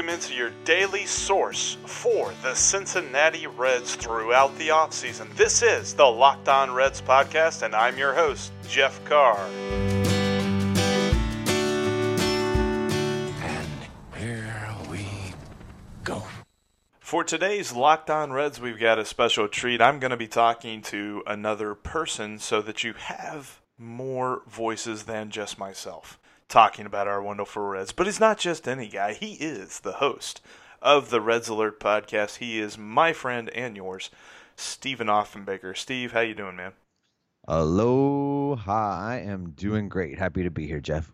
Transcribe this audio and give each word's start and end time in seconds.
Welcome 0.00 0.14
into 0.14 0.32
your 0.32 0.52
daily 0.64 1.04
source 1.04 1.76
for 1.84 2.32
the 2.42 2.54
Cincinnati 2.54 3.46
Reds 3.46 3.96
throughout 3.96 4.56
the 4.56 4.68
offseason. 4.68 5.30
This 5.36 5.60
is 5.60 5.92
the 5.92 6.06
Locked 6.06 6.48
On 6.48 6.70
Reds 6.70 7.02
podcast, 7.02 7.60
and 7.60 7.74
I'm 7.74 7.98
your 7.98 8.14
host, 8.14 8.50
Jeff 8.66 9.04
Carr. 9.04 9.36
And 13.42 13.68
here 14.16 14.74
we 14.90 15.04
go. 16.02 16.22
For 17.00 17.22
today's 17.22 17.74
Locked 17.74 18.08
On 18.08 18.32
Reds, 18.32 18.58
we've 18.58 18.80
got 18.80 18.98
a 18.98 19.04
special 19.04 19.48
treat. 19.48 19.82
I'm 19.82 19.98
going 19.98 20.12
to 20.12 20.16
be 20.16 20.28
talking 20.28 20.80
to 20.84 21.22
another 21.26 21.74
person 21.74 22.38
so 22.38 22.62
that 22.62 22.82
you 22.82 22.94
have 22.94 23.60
more 23.76 24.40
voices 24.48 25.02
than 25.02 25.28
just 25.28 25.58
myself 25.58 26.18
talking 26.50 26.84
about 26.84 27.08
our 27.08 27.22
wonderful 27.22 27.62
Reds. 27.62 27.92
But 27.92 28.06
he's 28.06 28.20
not 28.20 28.38
just 28.38 28.68
any 28.68 28.88
guy, 28.88 29.14
he 29.14 29.34
is 29.34 29.80
the 29.80 29.92
host 29.92 30.42
of 30.82 31.10
the 31.10 31.20
Reds 31.20 31.48
Alert 31.48 31.80
podcast. 31.80 32.36
He 32.38 32.58
is 32.58 32.76
my 32.76 33.12
friend 33.12 33.48
and 33.50 33.76
yours, 33.76 34.10
Steven 34.56 35.06
Offenbaker. 35.06 35.76
Steve, 35.76 36.12
how 36.12 36.20
you 36.20 36.34
doing, 36.34 36.56
man? 36.56 36.72
Aloha. 37.48 38.98
I 39.00 39.22
am 39.24 39.50
doing 39.50 39.88
great. 39.88 40.18
Happy 40.18 40.42
to 40.42 40.50
be 40.50 40.66
here, 40.66 40.80
Jeff. 40.80 41.10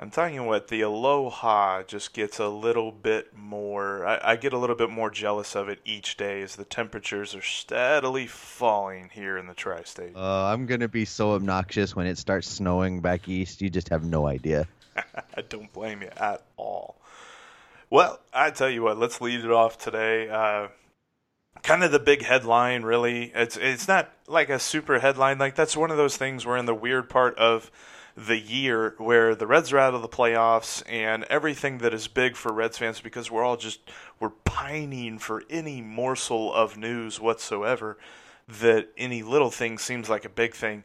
I'm 0.00 0.10
telling 0.10 0.34
you 0.34 0.44
what, 0.44 0.68
the 0.68 0.82
aloha 0.82 1.82
just 1.82 2.14
gets 2.14 2.38
a 2.38 2.48
little 2.48 2.92
bit 2.92 3.36
more. 3.36 4.06
I, 4.06 4.20
I, 4.22 4.36
get 4.36 4.52
a 4.52 4.58
little 4.58 4.76
bit 4.76 4.90
more 4.90 5.10
jealous 5.10 5.56
of 5.56 5.68
it 5.68 5.80
each 5.84 6.16
day 6.16 6.40
as 6.42 6.54
the 6.54 6.64
temperatures 6.64 7.34
are 7.34 7.42
steadily 7.42 8.28
falling 8.28 9.10
here 9.12 9.36
in 9.36 9.48
the 9.48 9.54
tri 9.54 9.82
state. 9.82 10.14
Uh, 10.14 10.44
I'm 10.44 10.66
going 10.66 10.80
to 10.80 10.88
be 10.88 11.04
so 11.04 11.32
obnoxious 11.32 11.96
when 11.96 12.06
it 12.06 12.16
starts 12.16 12.46
snowing 12.46 13.00
back 13.00 13.28
east. 13.28 13.60
You 13.60 13.70
just 13.70 13.88
have 13.88 14.04
no 14.04 14.28
idea. 14.28 14.68
I 14.96 15.42
don't 15.48 15.72
blame 15.72 16.02
you 16.02 16.10
at 16.16 16.42
all. 16.56 17.00
Well, 17.90 18.20
I 18.32 18.52
tell 18.52 18.70
you 18.70 18.82
what, 18.82 18.98
let's 18.98 19.20
lead 19.20 19.44
it 19.44 19.50
off 19.50 19.78
today. 19.78 20.28
Uh, 20.28 20.68
kind 21.62 21.82
of 21.82 21.90
the 21.90 21.98
big 21.98 22.22
headline, 22.22 22.82
really. 22.82 23.32
It's 23.34 23.56
it's 23.56 23.88
not 23.88 24.12
like 24.28 24.48
a 24.48 24.58
super 24.58 25.00
headline. 25.00 25.38
Like 25.38 25.56
that's 25.56 25.76
one 25.76 25.90
of 25.90 25.96
those 25.96 26.16
things 26.16 26.46
where 26.46 26.56
in 26.56 26.66
the 26.66 26.74
weird 26.74 27.08
part 27.08 27.36
of 27.36 27.70
the 28.26 28.38
year 28.38 28.94
where 28.98 29.36
the 29.36 29.46
Reds 29.46 29.72
are 29.72 29.78
out 29.78 29.94
of 29.94 30.02
the 30.02 30.08
playoffs 30.08 30.82
and 30.88 31.22
everything 31.24 31.78
that 31.78 31.94
is 31.94 32.08
big 32.08 32.34
for 32.34 32.52
Reds 32.52 32.76
fans 32.76 33.00
because 33.00 33.30
we're 33.30 33.44
all 33.44 33.56
just 33.56 33.80
we're 34.18 34.30
pining 34.30 35.20
for 35.20 35.44
any 35.48 35.80
morsel 35.80 36.52
of 36.52 36.76
news 36.76 37.20
whatsoever 37.20 37.96
that 38.48 38.88
any 38.96 39.22
little 39.22 39.52
thing 39.52 39.78
seems 39.78 40.08
like 40.08 40.24
a 40.24 40.30
big 40.30 40.54
thing. 40.54 40.82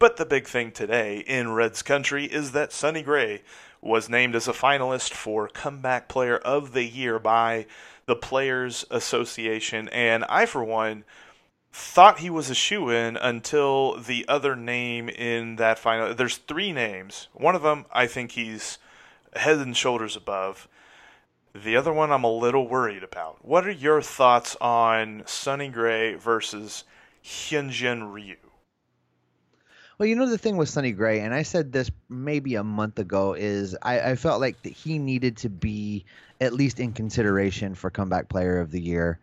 But 0.00 0.16
the 0.16 0.26
big 0.26 0.48
thing 0.48 0.72
today 0.72 1.18
in 1.20 1.52
Reds 1.52 1.82
country 1.82 2.24
is 2.24 2.50
that 2.50 2.72
Sonny 2.72 3.02
Gray 3.02 3.42
was 3.80 4.08
named 4.08 4.34
as 4.34 4.48
a 4.48 4.52
finalist 4.52 5.12
for 5.12 5.46
comeback 5.46 6.08
player 6.08 6.38
of 6.38 6.72
the 6.72 6.84
year 6.84 7.20
by 7.20 7.66
the 8.06 8.16
Players 8.16 8.84
Association 8.90 9.88
and 9.90 10.24
I 10.24 10.46
for 10.46 10.64
one 10.64 11.04
thought 11.72 12.18
he 12.18 12.28
was 12.30 12.50
a 12.50 12.54
shoe 12.54 12.90
in 12.90 13.16
until 13.16 13.98
the 13.98 14.26
other 14.28 14.54
name 14.54 15.08
in 15.08 15.56
that 15.56 15.78
final. 15.78 16.14
There's 16.14 16.36
three 16.36 16.72
names. 16.72 17.28
One 17.32 17.54
of 17.54 17.62
them, 17.62 17.86
I 17.92 18.06
think 18.06 18.32
he's 18.32 18.78
head 19.34 19.58
and 19.58 19.76
shoulders 19.76 20.14
above. 20.14 20.68
The 21.54 21.76
other 21.76 21.92
one, 21.92 22.12
I'm 22.12 22.24
a 22.24 22.32
little 22.32 22.68
worried 22.68 23.02
about. 23.02 23.44
What 23.44 23.66
are 23.66 23.70
your 23.70 24.02
thoughts 24.02 24.56
on 24.60 25.22
Sonny 25.26 25.68
Gray 25.68 26.14
versus 26.14 26.84
Hyunjin 27.24 28.12
Ryu? 28.12 28.36
Well, 29.98 30.08
you 30.08 30.16
know 30.16 30.28
the 30.28 30.38
thing 30.38 30.56
with 30.56 30.68
Sonny 30.68 30.92
Gray, 30.92 31.20
and 31.20 31.34
I 31.34 31.42
said 31.42 31.72
this 31.72 31.90
maybe 32.08 32.54
a 32.54 32.64
month 32.64 32.98
ago, 32.98 33.34
is 33.34 33.76
I, 33.82 34.00
I 34.00 34.16
felt 34.16 34.40
like 34.40 34.62
that 34.62 34.72
he 34.72 34.98
needed 34.98 35.36
to 35.38 35.48
be 35.48 36.04
at 36.40 36.54
least 36.54 36.80
in 36.80 36.92
consideration 36.92 37.74
for 37.74 37.90
comeback 37.90 38.28
player 38.28 38.58
of 38.58 38.70
the 38.70 38.80
year. 38.80 39.20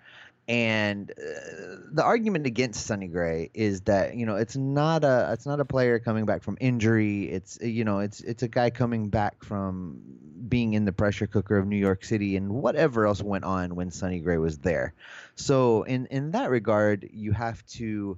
And 0.50 1.12
uh, 1.12 1.76
the 1.92 2.04
argument 2.04 2.48
against 2.48 2.88
Sonny 2.88 3.08
Gray 3.08 3.52
is 3.54 3.82
that 3.82 4.16
you 4.16 4.26
know 4.26 4.36
it's 4.36 4.56
not 4.56 5.04
a 5.04 5.30
it's 5.32 5.46
not 5.46 5.60
a 5.60 5.66
player 5.66 6.00
coming 6.00 6.26
back 6.26 6.42
from 6.42 6.58
injury. 6.60 7.30
It's 7.30 7.60
you 7.62 7.86
know 7.86 8.00
it's 8.00 8.20
it's 8.22 8.42
a 8.42 8.48
guy 8.48 8.72
coming 8.72 9.10
back 9.10 9.44
from 9.44 10.02
being 10.48 10.74
in 10.74 10.86
the 10.86 10.92
pressure 10.92 11.28
cooker 11.28 11.60
of 11.60 11.68
New 11.68 11.78
York 11.78 12.04
City 12.04 12.36
and 12.36 12.50
whatever 12.50 13.06
else 13.06 13.22
went 13.22 13.44
on 13.44 13.76
when 13.76 13.92
Sonny 13.92 14.22
Gray 14.22 14.38
was 14.38 14.58
there. 14.58 14.96
So 15.36 15.84
in 15.84 16.08
in 16.08 16.32
that 16.32 16.50
regard, 16.50 17.08
you 17.14 17.32
have 17.32 17.64
to 17.78 18.18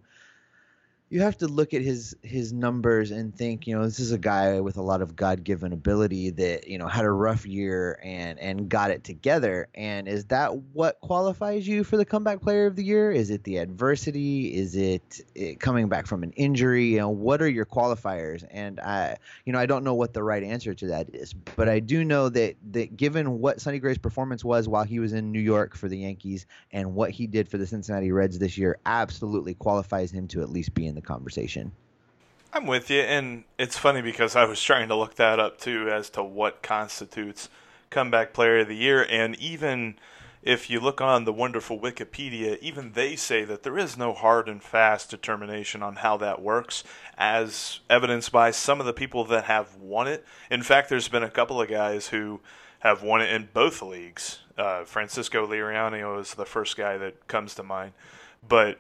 you 1.11 1.19
have 1.19 1.38
to 1.38 1.47
look 1.47 1.73
at 1.73 1.81
his 1.81 2.16
his 2.23 2.53
numbers 2.53 3.11
and 3.11 3.35
think, 3.35 3.67
you 3.67 3.77
know, 3.77 3.83
this 3.83 3.99
is 3.99 4.13
a 4.13 4.17
guy 4.17 4.61
with 4.61 4.77
a 4.77 4.81
lot 4.81 5.01
of 5.01 5.13
God-given 5.13 5.73
ability 5.73 6.29
that 6.29 6.69
you 6.69 6.77
know 6.77 6.88
had 6.88 7.03
a 7.03 7.11
rough 7.11 7.45
year 7.45 7.99
and 8.01 8.39
and 8.39 8.69
got 8.69 8.91
it 8.91 9.03
together. 9.03 9.67
And 9.75 10.07
is 10.07 10.23
that 10.27 10.55
what 10.72 11.01
qualifies 11.01 11.67
you 11.67 11.83
for 11.83 11.97
the 11.97 12.05
comeback 12.05 12.41
player 12.41 12.66
of 12.66 12.77
the 12.77 12.83
year? 12.85 13.11
Is 13.11 13.29
it 13.29 13.44
the 13.44 13.57
adversity? 13.57 14.55
Is 14.55 14.77
it, 14.77 15.19
it 15.35 15.59
coming 15.59 15.89
back 15.89 16.07
from 16.07 16.23
an 16.23 16.31
injury? 16.31 16.85
You 16.85 16.99
know, 16.99 17.09
what 17.09 17.41
are 17.41 17.49
your 17.49 17.66
qualifiers? 17.66 18.47
And 18.49 18.79
I, 18.79 19.17
you 19.43 19.51
know, 19.51 19.59
I 19.59 19.66
don't 19.66 19.83
know 19.83 19.95
what 19.95 20.13
the 20.13 20.23
right 20.23 20.43
answer 20.43 20.73
to 20.73 20.88
that 20.88 21.13
is, 21.13 21.33
but 21.33 21.67
I 21.67 21.81
do 21.81 22.05
know 22.05 22.29
that 22.29 22.55
that 22.72 22.95
given 22.95 23.39
what 23.39 23.59
Sonny 23.59 23.79
Gray's 23.79 23.97
performance 23.97 24.45
was 24.45 24.69
while 24.69 24.85
he 24.85 24.99
was 24.99 25.11
in 25.11 25.33
New 25.33 25.41
York 25.41 25.75
for 25.75 25.89
the 25.89 25.97
Yankees 25.97 26.45
and 26.72 26.95
what 26.95 27.11
he 27.11 27.28
did 27.28 27.49
for 27.49 27.57
the 27.57 27.67
Cincinnati 27.67 28.13
Reds 28.13 28.39
this 28.39 28.57
year, 28.57 28.79
absolutely 28.85 29.55
qualifies 29.55 30.09
him 30.09 30.29
to 30.29 30.41
at 30.41 30.49
least 30.49 30.73
be 30.73 30.88
in 30.88 30.95
the 30.95 31.00
conversation. 31.01 31.72
I'm 32.53 32.66
with 32.66 32.89
you, 32.89 33.00
and 33.00 33.45
it's 33.57 33.78
funny 33.78 34.01
because 34.01 34.35
I 34.35 34.44
was 34.45 34.62
trying 34.62 34.89
to 34.89 34.95
look 34.95 35.16
that 35.16 35.39
up 35.39 35.57
too 35.57 35.89
as 35.89 36.09
to 36.12 36.23
what 36.23 36.62
constitutes 36.62 37.47
comeback 37.89 38.34
player 38.34 38.59
of 38.59 38.67
the 38.67 38.75
year, 38.75 39.06
and 39.09 39.35
even 39.38 39.95
if 40.44 40.69
you 40.69 40.79
look 40.79 41.00
on 41.00 41.23
the 41.23 41.34
wonderful 41.34 41.79
Wikipedia, 41.79 42.57
even 42.59 42.94
they 42.94 43.16
say 43.16 43.44
that 43.44 43.63
there 43.63 43.78
is 43.78 43.95
no 43.95 44.13
hard 44.13 44.50
and 44.50 44.61
fast 44.61 45.09
determination 45.09 45.84
on 45.84 45.97
how 45.97 46.17
that 46.17 46.41
works, 46.41 46.84
as 47.17 47.79
evidenced 47.90 48.31
by 48.31 48.50
some 48.50 48.79
of 48.79 48.85
the 48.85 48.94
people 48.94 49.23
that 49.25 49.44
have 49.45 49.75
won 49.75 50.07
it. 50.07 50.25
In 50.50 50.63
fact, 50.63 50.90
there's 50.90 51.09
been 51.09 51.23
a 51.23 51.29
couple 51.29 51.61
of 51.61 51.69
guys 51.69 52.07
who 52.07 52.41
have 52.79 53.03
won 53.03 53.22
it 53.22 53.31
in 53.31 53.50
both 53.53 53.81
leagues. 53.81 54.40
Uh, 54.57 54.84
Francisco 54.84 55.45
Liriano 55.45 56.19
is 56.19 56.34
the 56.34 56.45
first 56.45 56.75
guy 56.75 56.97
that 56.97 57.28
comes 57.28 57.53
to 57.56 57.63
mind, 57.63 57.94
but 58.47 58.79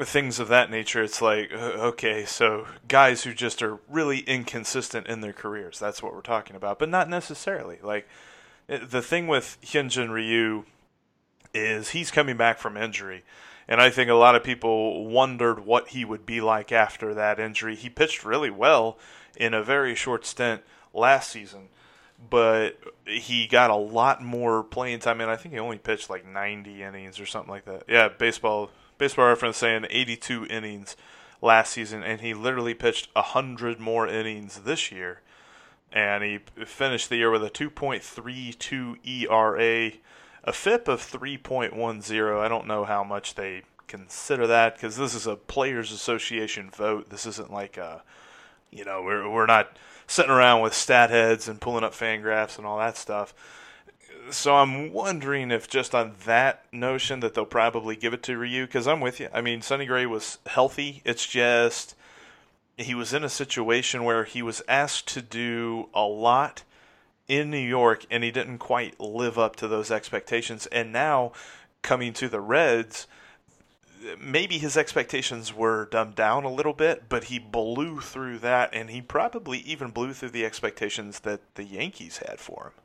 things 0.00 0.38
of 0.38 0.48
that 0.48 0.70
nature, 0.70 1.02
it's 1.02 1.22
like, 1.22 1.52
okay, 1.52 2.24
so 2.24 2.66
guys 2.88 3.24
who 3.24 3.32
just 3.32 3.62
are 3.62 3.78
really 3.88 4.20
inconsistent 4.20 5.06
in 5.06 5.20
their 5.20 5.32
careers, 5.32 5.78
that's 5.78 6.02
what 6.02 6.14
we're 6.14 6.20
talking 6.20 6.56
about, 6.56 6.78
but 6.78 6.88
not 6.88 7.08
necessarily. 7.08 7.78
Like, 7.82 8.08
eh, 8.68 8.78
the 8.82 9.02
thing 9.02 9.26
with 9.26 9.58
Hyunjin 9.62 10.10
Ryu 10.10 10.64
is 11.54 11.90
he's 11.90 12.10
coming 12.10 12.36
back 12.36 12.58
from 12.58 12.76
injury. 12.76 13.24
And 13.66 13.80
I 13.80 13.90
think 13.90 14.10
a 14.10 14.14
lot 14.14 14.34
of 14.34 14.44
people 14.44 15.06
wondered 15.06 15.64
what 15.64 15.88
he 15.88 16.04
would 16.04 16.26
be 16.26 16.40
like 16.40 16.72
after 16.72 17.14
that 17.14 17.38
injury. 17.38 17.76
He 17.76 17.88
pitched 17.88 18.24
really 18.24 18.50
well 18.50 18.98
in 19.36 19.54
a 19.54 19.62
very 19.62 19.94
short 19.94 20.26
stint 20.26 20.62
last 20.92 21.30
season, 21.30 21.68
but 22.28 22.78
he 23.06 23.46
got 23.46 23.70
a 23.70 23.76
lot 23.76 24.22
more 24.22 24.62
playing 24.62 24.98
time. 24.98 25.20
And 25.20 25.30
I 25.30 25.36
think 25.36 25.54
he 25.54 25.58
only 25.58 25.78
pitched 25.78 26.10
like 26.10 26.26
90 26.26 26.82
innings 26.82 27.18
or 27.18 27.26
something 27.26 27.50
like 27.50 27.64
that. 27.64 27.84
Yeah, 27.88 28.08
baseball 28.08 28.70
baseball 28.98 29.26
reference 29.26 29.58
saying 29.58 29.86
82 29.90 30.46
innings 30.46 30.96
last 31.40 31.72
season, 31.72 32.02
and 32.02 32.20
he 32.20 32.34
literally 32.34 32.74
pitched 32.74 33.08
100 33.14 33.78
more 33.78 34.08
innings 34.08 34.60
this 34.60 34.90
year. 34.90 35.20
And 35.92 36.24
he 36.24 36.40
finished 36.64 37.08
the 37.08 37.16
year 37.16 37.30
with 37.30 37.44
a 37.44 37.50
2.32 37.50 38.98
ERA, 39.06 39.92
a 40.42 40.52
FIP 40.52 40.88
of 40.88 41.00
3.10. 41.00 42.40
I 42.40 42.48
don't 42.48 42.66
know 42.66 42.84
how 42.84 43.04
much 43.04 43.34
they 43.34 43.62
consider 43.86 44.46
that 44.48 44.74
because 44.74 44.96
this 44.96 45.14
is 45.14 45.26
a 45.26 45.36
Players 45.36 45.92
Association 45.92 46.70
vote. 46.70 47.10
This 47.10 47.26
isn't 47.26 47.52
like 47.52 47.76
a, 47.76 48.02
you 48.72 48.84
know, 48.84 49.02
we're, 49.02 49.28
we're 49.30 49.46
not 49.46 49.76
sitting 50.08 50.32
around 50.32 50.62
with 50.62 50.74
stat 50.74 51.10
heads 51.10 51.46
and 51.46 51.60
pulling 51.60 51.84
up 51.84 51.92
FanGraphs 51.92 52.58
and 52.58 52.66
all 52.66 52.78
that 52.78 52.96
stuff 52.96 53.32
so 54.30 54.56
I'm 54.56 54.92
wondering 54.92 55.50
if 55.50 55.68
just 55.68 55.94
on 55.94 56.14
that 56.24 56.64
notion 56.72 57.20
that 57.20 57.34
they'll 57.34 57.44
probably 57.44 57.96
give 57.96 58.14
it 58.14 58.22
to 58.24 58.36
Ryu 58.36 58.66
because 58.66 58.86
I'm 58.86 59.00
with 59.00 59.20
you. 59.20 59.28
I 59.32 59.40
mean, 59.40 59.62
Sonny 59.62 59.86
Gray 59.86 60.06
was 60.06 60.38
healthy. 60.46 61.02
It's 61.04 61.26
just 61.26 61.94
he 62.76 62.94
was 62.94 63.12
in 63.14 63.24
a 63.24 63.28
situation 63.28 64.04
where 64.04 64.24
he 64.24 64.42
was 64.42 64.62
asked 64.66 65.08
to 65.08 65.22
do 65.22 65.88
a 65.94 66.02
lot 66.02 66.64
in 67.28 67.50
New 67.50 67.58
York 67.58 68.04
and 68.10 68.24
he 68.24 68.30
didn't 68.30 68.58
quite 68.58 68.98
live 68.98 69.38
up 69.38 69.56
to 69.56 69.68
those 69.68 69.90
expectations. 69.90 70.66
And 70.66 70.92
now 70.92 71.32
coming 71.82 72.12
to 72.14 72.28
the 72.28 72.40
Reds, 72.40 73.06
maybe 74.18 74.58
his 74.58 74.76
expectations 74.76 75.54
were 75.54 75.86
dumbed 75.86 76.14
down 76.14 76.44
a 76.44 76.52
little 76.52 76.72
bit, 76.72 77.04
but 77.08 77.24
he 77.24 77.38
blew 77.38 78.00
through 78.00 78.38
that, 78.40 78.70
and 78.74 78.90
he 78.90 79.00
probably 79.00 79.58
even 79.60 79.90
blew 79.90 80.12
through 80.12 80.30
the 80.30 80.44
expectations 80.44 81.20
that 81.20 81.40
the 81.54 81.64
Yankees 81.64 82.18
had 82.18 82.38
for 82.38 82.64
him. 82.64 82.83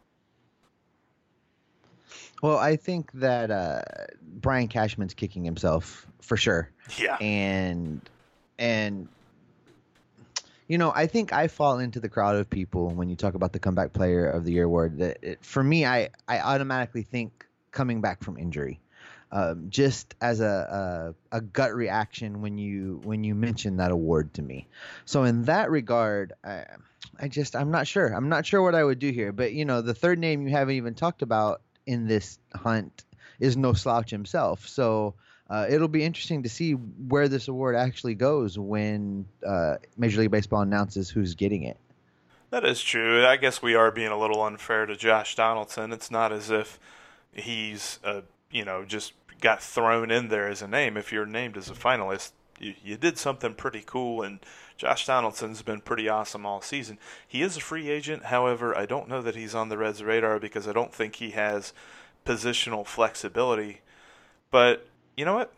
Well, 2.42 2.58
I 2.58 2.76
think 2.76 3.12
that 3.14 3.52
uh, 3.52 3.82
Brian 4.22 4.68
Cashman's 4.68 5.14
kicking 5.14 5.44
himself 5.44 6.08
for 6.22 6.38
sure. 6.38 6.70
Yeah. 6.98 7.18
And 7.18 8.02
and 8.58 9.08
you 10.68 10.78
know, 10.78 10.92
I 10.96 11.08
think 11.08 11.34
I 11.34 11.48
fall 11.48 11.80
into 11.80 12.00
the 12.00 12.10
crowd 12.10 12.36
of 12.36 12.50
people 12.50 12.90
when 12.90 13.10
you 13.10 13.16
talk 13.16 13.34
about 13.34 13.54
the 13.54 13.60
comeback 13.60 13.92
player 13.92 14.30
of 14.30 14.46
the 14.46 14.52
year 14.52 14.66
award. 14.66 15.00
That 15.00 15.18
it, 15.24 15.44
for 15.44 15.64
me, 15.64 15.86
I 15.86 16.10
I 16.28 16.40
automatically 16.40 17.02
think 17.02 17.46
coming 17.72 18.02
back 18.02 18.24
from 18.24 18.38
injury, 18.38 18.80
um, 19.32 19.66
just 19.70 20.14
as 20.22 20.40
a, 20.42 21.16
a 21.32 21.38
a 21.38 21.42
gut 21.42 21.74
reaction 21.74 22.42
when 22.42 22.60
you 22.60 23.02
when 23.04 23.24
you 23.24 23.34
mention 23.34 23.78
that 23.78 23.92
award 23.92 24.34
to 24.36 24.44
me. 24.44 24.68
So 25.06 25.24
in 25.24 25.46
that 25.46 25.72
regard, 25.72 26.34
I 26.44 26.66
I 27.20 27.28
just 27.28 27.56
I'm 27.56 27.72
not 27.72 27.88
sure. 27.88 28.08
I'm 28.08 28.30
not 28.30 28.46
sure 28.46 28.62
what 28.62 28.76
I 28.76 28.84
would 28.84 29.00
do 29.00 29.10
here. 29.10 29.32
But 29.32 29.54
you 29.54 29.66
know, 29.66 29.82
the 29.82 29.96
third 29.96 30.20
name 30.20 30.48
you 30.48 30.52
haven't 30.52 30.76
even 30.76 30.94
talked 30.94 31.24
about 31.24 31.62
in 31.90 32.08
this 32.08 32.38
hunt 32.54 33.04
is 33.40 33.58
no 33.58 33.74
slouch 33.74 34.12
himself. 34.12 34.68
So 34.68 35.16
uh, 35.50 35.66
it'll 35.68 35.88
be 35.88 36.04
interesting 36.04 36.44
to 36.44 36.50
see 36.50 36.74
where 36.74 37.28
this 37.28 37.48
award 37.48 37.76
actually 37.76 38.14
goes 38.14 38.60
when 38.60 39.26
uh, 39.46 39.78
Major 39.98 40.22
League 40.22 40.32
Baseball 40.32 40.62
announces 40.62 41.10
who's 41.10 41.34
getting 41.34 41.64
it. 41.64 41.78
That 42.52 42.64
is 42.64 42.82
true. 42.82 43.26
I 43.26 43.38
guess 43.38 43.62
we 43.62 43.76
are 43.76 43.92
being 43.92 44.12
a 44.12 44.20
little 44.20 44.44
unfair 44.44 44.86
to 44.86 44.96
Josh 44.96 45.36
Donaldson. 45.36 45.92
It's 45.92 46.12
not 46.12 46.32
as 46.32 46.52
if 46.52 46.80
he's, 47.32 48.00
uh, 48.04 48.22
you 48.52 48.64
know, 48.66 48.86
just 48.86 49.14
got 49.42 49.62
thrown 49.62 50.12
in 50.12 50.28
there 50.28 50.48
as 50.48 50.62
a 50.62 50.68
name. 50.68 50.98
If 50.98 51.12
you're 51.12 51.26
named 51.26 51.58
as 51.58 51.70
a 51.70 51.74
finalist, 51.74 52.32
you, 52.60 52.76
you 52.84 52.98
did 52.98 53.18
something 53.18 53.54
pretty 53.56 53.84
cool, 53.86 54.22
and 54.22 54.40
Josh 54.80 55.06
Donaldson's 55.06 55.62
been 55.62 55.82
pretty 55.82 56.08
awesome 56.08 56.46
all 56.46 56.62
season. 56.62 57.00
He 57.28 57.42
is 57.42 57.58
a 57.58 57.60
free 57.60 57.90
agent, 57.90 58.28
however, 58.28 58.76
I 58.78 58.86
don't 58.86 59.10
know 59.10 59.22
that 59.22 59.36
he's 59.36 59.54
on 59.54 59.68
the 59.68 59.78
Reds' 59.78 60.02
radar 60.02 60.40
because 60.40 60.70
I 60.70 60.72
don't 60.72 60.94
think 60.94 61.16
he 61.16 61.32
has 61.32 61.74
positional 62.26 62.88
flexibility. 62.88 63.82
But 64.52 64.88
you 65.18 65.26
know 65.26 65.36
what? 65.36 65.54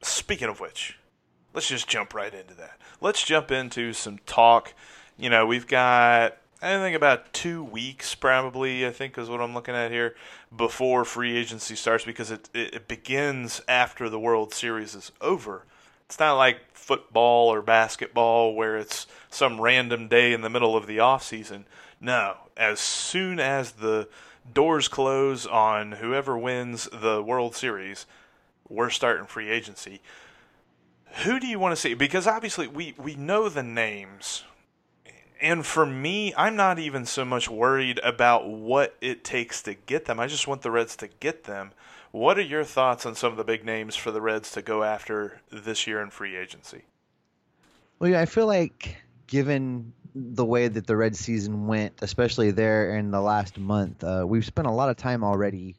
Speaking 0.00 0.48
of 0.48 0.60
which, 0.60 0.98
let's 1.52 1.68
just 1.68 1.88
jump 1.88 2.14
right 2.14 2.32
into 2.32 2.54
that. 2.54 2.80
Let's 3.02 3.22
jump 3.22 3.50
into 3.50 3.92
some 3.92 4.16
talk. 4.24 4.72
You 5.18 5.28
know, 5.28 5.44
we've 5.44 5.66
got 5.66 6.38
I 6.62 6.78
think 6.78 6.96
about 6.96 7.34
two 7.34 7.62
weeks 7.62 8.14
probably. 8.14 8.86
I 8.86 8.92
think 8.92 9.18
is 9.18 9.28
what 9.28 9.42
I'm 9.42 9.52
looking 9.52 9.74
at 9.74 9.90
here 9.90 10.14
before 10.56 11.04
free 11.04 11.36
agency 11.36 11.76
starts 11.76 12.06
because 12.06 12.30
it 12.30 12.48
it 12.54 12.88
begins 12.88 13.60
after 13.68 14.08
the 14.08 14.18
World 14.18 14.54
Series 14.54 14.94
is 14.94 15.12
over. 15.20 15.66
It's 16.06 16.18
not 16.18 16.34
like 16.34 16.58
football 16.74 17.48
or 17.48 17.62
basketball 17.62 18.54
where 18.54 18.76
it's 18.76 19.06
some 19.30 19.60
random 19.60 20.08
day 20.08 20.32
in 20.32 20.42
the 20.42 20.50
middle 20.50 20.76
of 20.76 20.86
the 20.86 21.00
off 21.00 21.22
season. 21.22 21.66
No, 22.00 22.36
as 22.56 22.78
soon 22.78 23.40
as 23.40 23.72
the 23.72 24.08
doors 24.52 24.88
close 24.88 25.46
on 25.46 25.92
whoever 25.92 26.36
wins 26.36 26.88
the 26.92 27.22
World 27.22 27.56
Series, 27.56 28.06
we're 28.68 28.90
starting 28.90 29.26
free 29.26 29.48
agency. 29.48 30.02
Who 31.24 31.40
do 31.40 31.46
you 31.46 31.58
want 31.58 31.72
to 31.72 31.80
see? 31.80 31.94
Because 31.94 32.26
obviously 32.26 32.66
we, 32.66 32.94
we 32.98 33.14
know 33.14 33.48
the 33.48 33.62
names. 33.62 34.44
And 35.40 35.64
for 35.64 35.86
me, 35.86 36.34
I'm 36.36 36.56
not 36.56 36.78
even 36.78 37.06
so 37.06 37.24
much 37.24 37.48
worried 37.48 38.00
about 38.02 38.48
what 38.48 38.96
it 39.00 39.24
takes 39.24 39.62
to 39.62 39.74
get 39.74 40.04
them. 40.04 40.20
I 40.20 40.26
just 40.26 40.48
want 40.48 40.62
the 40.62 40.70
Reds 40.70 40.96
to 40.96 41.08
get 41.08 41.44
them. 41.44 41.72
What 42.14 42.38
are 42.38 42.42
your 42.42 42.62
thoughts 42.62 43.06
on 43.06 43.16
some 43.16 43.32
of 43.32 43.38
the 43.38 43.42
big 43.42 43.64
names 43.64 43.96
for 43.96 44.12
the 44.12 44.20
Reds 44.20 44.52
to 44.52 44.62
go 44.62 44.84
after 44.84 45.40
this 45.50 45.84
year 45.88 46.00
in 46.00 46.10
free 46.10 46.36
agency? 46.36 46.82
Well, 47.98 48.08
yeah, 48.08 48.20
I 48.20 48.26
feel 48.26 48.46
like 48.46 48.98
given 49.26 49.92
the 50.14 50.44
way 50.44 50.68
that 50.68 50.86
the 50.86 50.96
Red 50.96 51.16
season 51.16 51.66
went, 51.66 51.94
especially 52.02 52.52
there 52.52 52.96
in 52.96 53.10
the 53.10 53.20
last 53.20 53.58
month, 53.58 54.04
uh, 54.04 54.24
we've 54.24 54.44
spent 54.44 54.68
a 54.68 54.70
lot 54.70 54.90
of 54.90 54.96
time 54.96 55.24
already 55.24 55.74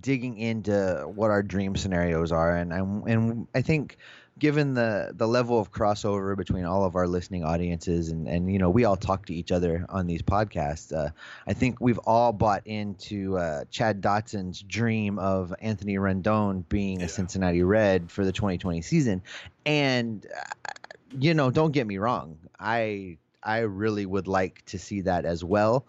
digging 0.00 0.38
into 0.38 1.08
what 1.14 1.30
our 1.30 1.40
dream 1.40 1.76
scenarios 1.76 2.32
are, 2.32 2.56
and 2.56 2.72
and, 2.72 3.08
and 3.08 3.46
I 3.54 3.62
think 3.62 3.96
given 4.40 4.74
the 4.74 5.12
the 5.14 5.28
level 5.28 5.60
of 5.60 5.70
crossover 5.70 6.36
between 6.36 6.64
all 6.64 6.84
of 6.84 6.96
our 6.96 7.06
listening 7.06 7.44
audiences 7.44 8.08
and 8.08 8.26
and 8.26 8.52
you 8.52 8.58
know 8.58 8.70
we 8.70 8.84
all 8.84 8.96
talk 8.96 9.26
to 9.26 9.34
each 9.34 9.52
other 9.52 9.86
on 9.88 10.06
these 10.06 10.22
podcasts 10.22 10.92
uh, 10.92 11.10
i 11.46 11.52
think 11.52 11.80
we've 11.80 11.98
all 11.98 12.32
bought 12.32 12.66
into 12.66 13.36
uh, 13.36 13.62
chad 13.70 14.00
dotson's 14.00 14.62
dream 14.62 15.18
of 15.18 15.54
anthony 15.60 15.96
rendon 15.96 16.64
being 16.68 16.98
yeah. 16.98 17.06
a 17.06 17.08
cincinnati 17.08 17.62
red 17.62 18.10
for 18.10 18.24
the 18.24 18.32
2020 18.32 18.82
season 18.82 19.22
and 19.66 20.26
uh, 20.34 20.70
you 21.18 21.34
know 21.34 21.50
don't 21.50 21.72
get 21.72 21.86
me 21.86 21.98
wrong 21.98 22.36
i 22.58 23.16
i 23.42 23.58
really 23.58 24.06
would 24.06 24.26
like 24.26 24.64
to 24.64 24.78
see 24.78 25.02
that 25.02 25.24
as 25.24 25.44
well 25.44 25.86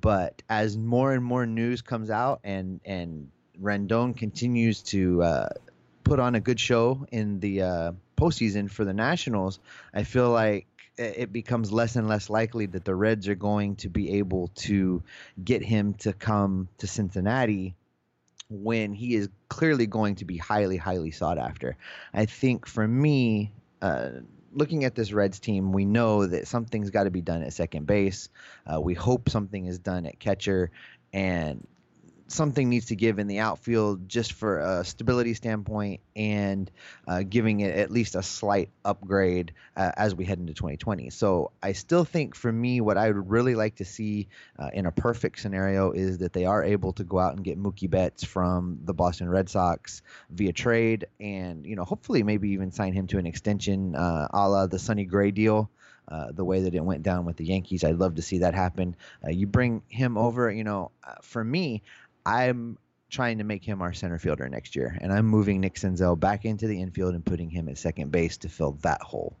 but 0.00 0.42
as 0.48 0.76
more 0.76 1.12
and 1.12 1.22
more 1.22 1.46
news 1.46 1.82
comes 1.82 2.10
out 2.10 2.40
and 2.42 2.80
and 2.84 3.28
Rendon 3.62 4.16
continues 4.16 4.82
to 4.82 5.22
uh, 5.22 5.48
put 6.04 6.20
on 6.20 6.34
a 6.34 6.40
good 6.40 6.60
show 6.60 7.06
in 7.10 7.40
the 7.40 7.62
uh, 7.62 7.92
postseason 8.16 8.70
for 8.70 8.84
the 8.84 8.94
Nationals, 8.94 9.58
I 9.92 10.04
feel 10.04 10.30
like 10.30 10.66
it 10.96 11.32
becomes 11.32 11.72
less 11.72 11.96
and 11.96 12.06
less 12.06 12.30
likely 12.30 12.66
that 12.66 12.84
the 12.84 12.94
Reds 12.94 13.26
are 13.26 13.34
going 13.34 13.76
to 13.76 13.88
be 13.88 14.18
able 14.18 14.48
to 14.54 15.02
get 15.42 15.62
him 15.62 15.94
to 15.94 16.12
come 16.12 16.68
to 16.78 16.86
Cincinnati 16.86 17.74
when 18.48 18.92
he 18.92 19.14
is 19.14 19.28
clearly 19.48 19.86
going 19.86 20.16
to 20.16 20.24
be 20.24 20.36
highly, 20.36 20.76
highly 20.76 21.10
sought 21.10 21.38
after. 21.38 21.76
I 22.12 22.26
think 22.26 22.66
for 22.66 22.86
me, 22.86 23.52
uh, 23.82 24.10
looking 24.52 24.84
at 24.84 24.94
this 24.94 25.12
Reds 25.12 25.40
team, 25.40 25.72
we 25.72 25.84
know 25.84 26.26
that 26.26 26.46
something's 26.46 26.90
got 26.90 27.04
to 27.04 27.10
be 27.10 27.22
done 27.22 27.42
at 27.42 27.52
second 27.52 27.86
base. 27.86 28.28
Uh, 28.70 28.80
we 28.80 28.94
hope 28.94 29.28
something 29.28 29.66
is 29.66 29.78
done 29.78 30.06
at 30.06 30.20
catcher, 30.20 30.70
and 31.12 31.66
something 32.26 32.68
needs 32.68 32.86
to 32.86 32.96
give 32.96 33.18
in 33.18 33.26
the 33.26 33.38
outfield 33.38 34.08
just 34.08 34.32
for 34.32 34.58
a 34.58 34.84
stability 34.84 35.34
standpoint 35.34 36.00
and 36.16 36.70
uh, 37.06 37.22
giving 37.22 37.60
it 37.60 37.76
at 37.76 37.90
least 37.90 38.14
a 38.14 38.22
slight 38.22 38.70
upgrade 38.84 39.52
uh, 39.76 39.92
as 39.96 40.14
we 40.14 40.24
head 40.24 40.38
into 40.38 40.54
2020. 40.54 41.10
So 41.10 41.50
I 41.62 41.72
still 41.72 42.04
think 42.04 42.34
for 42.34 42.50
me, 42.50 42.80
what 42.80 42.96
I 42.96 43.08
would 43.08 43.30
really 43.30 43.54
like 43.54 43.76
to 43.76 43.84
see 43.84 44.28
uh, 44.58 44.70
in 44.72 44.86
a 44.86 44.92
perfect 44.92 45.40
scenario 45.40 45.92
is 45.92 46.18
that 46.18 46.32
they 46.32 46.46
are 46.46 46.64
able 46.64 46.92
to 46.94 47.04
go 47.04 47.18
out 47.18 47.34
and 47.34 47.44
get 47.44 47.62
Mookie 47.62 47.90
Betts 47.90 48.24
from 48.24 48.80
the 48.84 48.94
Boston 48.94 49.28
Red 49.28 49.48
Sox 49.48 50.02
via 50.30 50.52
trade 50.52 51.06
and, 51.20 51.66
you 51.66 51.76
know, 51.76 51.84
hopefully 51.84 52.22
maybe 52.22 52.50
even 52.50 52.70
sign 52.70 52.92
him 52.92 53.06
to 53.08 53.18
an 53.18 53.26
extension 53.26 53.94
uh, 53.94 54.28
a 54.30 54.48
la 54.48 54.66
the 54.66 54.78
Sonny 54.78 55.04
Gray 55.04 55.30
deal. 55.30 55.70
Uh, 56.06 56.30
the 56.32 56.44
way 56.44 56.60
that 56.60 56.74
it 56.74 56.84
went 56.84 57.02
down 57.02 57.24
with 57.24 57.38
the 57.38 57.46
Yankees. 57.46 57.82
I'd 57.82 57.96
love 57.96 58.16
to 58.16 58.22
see 58.22 58.40
that 58.40 58.52
happen. 58.52 58.94
Uh, 59.26 59.30
you 59.30 59.46
bring 59.46 59.80
him 59.88 60.18
over, 60.18 60.50
you 60.50 60.62
know, 60.62 60.90
uh, 61.02 61.14
for 61.22 61.42
me, 61.42 61.82
I'm 62.26 62.78
trying 63.10 63.38
to 63.38 63.44
make 63.44 63.64
him 63.64 63.80
our 63.80 63.92
center 63.92 64.18
fielder 64.18 64.48
next 64.48 64.74
year, 64.74 64.98
and 65.00 65.12
I'm 65.12 65.26
moving 65.26 65.60
Nick 65.60 65.74
Senzel 65.74 66.18
back 66.18 66.44
into 66.44 66.66
the 66.66 66.80
infield 66.80 67.14
and 67.14 67.24
putting 67.24 67.50
him 67.50 67.68
at 67.68 67.78
second 67.78 68.10
base 68.10 68.38
to 68.38 68.48
fill 68.48 68.72
that 68.82 69.00
hole. 69.02 69.36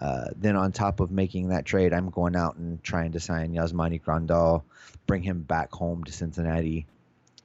Uh, 0.00 0.30
then 0.36 0.56
on 0.56 0.72
top 0.72 1.00
of 1.00 1.10
making 1.10 1.48
that 1.48 1.64
trade, 1.64 1.92
I'm 1.92 2.10
going 2.10 2.34
out 2.34 2.56
and 2.56 2.82
trying 2.82 3.12
to 3.12 3.20
sign 3.20 3.52
Yasmani 3.52 4.02
Grandal, 4.02 4.62
bring 5.06 5.22
him 5.22 5.42
back 5.42 5.70
home 5.72 6.02
to 6.04 6.12
Cincinnati 6.12 6.86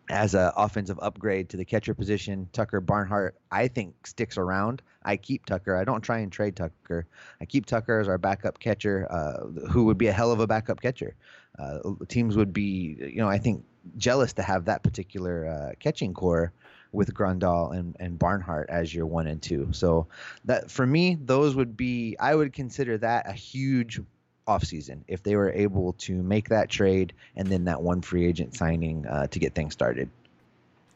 as 0.10 0.34
an 0.34 0.51
offensive 0.56 0.98
upgrade 1.01 1.50
to 1.50 1.58
the 1.58 1.65
catcher 1.65 1.94
position. 1.94 2.50
Tucker 2.53 2.79
Barnhart, 2.79 3.36
I 3.51 3.67
think, 3.67 4.08
sticks 4.08 4.38
around. 4.38 4.82
I 5.03 5.17
keep 5.17 5.46
Tucker. 5.46 5.75
I 5.75 5.84
don't 5.84 6.01
try 6.01 6.20
and 6.20 6.32
trade 6.32 6.56
Tucker. 6.56 7.06
I 7.41 7.46
keep 7.46 7.65
Tucker 7.65 8.00
as 8.00 8.08
our 8.08 8.17
backup 8.17 8.60
catcher, 8.60 9.06
uh, 9.12 9.67
who 9.67 9.86
would 9.86 9.98
be 9.98 10.08
a 10.08 10.13
hell 10.13 10.32
of 10.32 10.39
a 10.39 10.48
backup 10.48 10.82
catcher. 10.82 11.15
Uh, 11.60 11.79
teams 12.08 12.38
would 12.38 12.53
be, 12.53 12.98
you 13.00 13.17
know, 13.17 13.29
I 13.29 13.38
think 13.38 13.63
jealous 13.98 14.34
to 14.34 14.41
have 14.41 14.65
that 14.65 14.84
particular 14.84 15.48
uh, 15.48 15.75
catching 15.79 16.13
core 16.13 16.51
with 16.91 17.13
Grandal 17.13 17.77
and, 17.77 17.96
and 18.00 18.17
Barnhart 18.17 18.70
as 18.70 18.94
your 18.94 19.06
one 19.06 19.27
and 19.27 19.41
two. 19.41 19.67
So 19.72 20.08
that 20.46 20.72
for 20.72 20.86
me, 20.86 21.15
those 21.15 21.56
would 21.56 21.77
be 21.77 22.15
I 22.20 22.36
would 22.36 22.53
consider 22.53 22.98
that 23.00 23.27
a 23.27 23.34
huge 23.34 24.00
offseason 24.48 25.01
if 25.08 25.24
they 25.24 25.36
were 25.36 25.51
able 25.51 25.94
to 25.94 26.13
make 26.24 26.50
that 26.50 26.70
trade 26.70 27.13
and 27.36 27.50
then 27.50 27.65
that 27.65 27.82
one 27.82 28.01
free 28.01 28.25
agent 28.25 28.56
signing 28.56 29.06
uh, 29.06 29.27
to 29.27 29.39
get 29.39 29.53
things 29.53 29.74
started. 29.74 30.10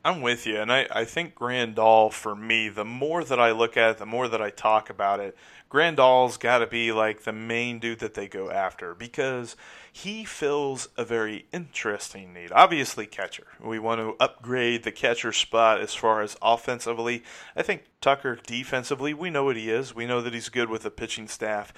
I'm 0.04 0.22
with 0.22 0.48
you, 0.48 0.60
and 0.60 0.72
I, 0.72 0.88
I 0.92 1.06
think 1.06 1.36
Grandal 1.36 2.12
for 2.12 2.36
me, 2.36 2.70
the 2.70 2.86
more 2.86 3.24
that 3.24 3.40
I 3.40 3.52
look 3.52 3.78
at 3.78 3.92
it, 3.92 3.98
the 4.00 4.06
more 4.06 4.28
that 4.28 4.42
I 4.42 4.50
talk 4.50 4.90
about 4.90 5.20
it, 5.20 5.38
Grandal's 5.70 6.38
got 6.38 6.58
to 6.58 6.68
be 6.68 6.92
like 6.92 7.24
the 7.24 7.32
main 7.32 7.80
dude 7.80 8.00
that 8.00 8.16
they 8.16 8.28
go 8.28 8.50
after 8.50 8.96
because 8.96 9.56
he 9.92 10.26
fills 10.26 10.90
a 10.98 11.06
very 11.06 11.46
interesting 11.54 12.34
need. 12.34 12.52
Obviously, 12.52 13.06
catcher. 13.06 13.48
We 13.64 13.78
want 13.78 14.02
to 14.02 14.16
upgrade 14.20 14.84
the 14.84 14.92
catcher 14.92 15.32
spot 15.32 15.80
as 15.80 15.94
far 15.94 16.22
as 16.22 16.36
offensively. 16.42 17.24
I 17.56 17.62
think 17.62 17.84
Tucker 18.02 18.40
defensively, 18.46 19.14
we 19.14 19.30
know 19.30 19.46
what 19.46 19.56
he 19.56 19.70
is. 19.70 19.94
We 19.94 20.08
know 20.08 20.20
that 20.22 20.34
he's 20.34 20.50
good 20.50 20.70
with 20.70 20.82
the 20.82 20.92
pitching 20.92 21.28
staff. 21.28 21.74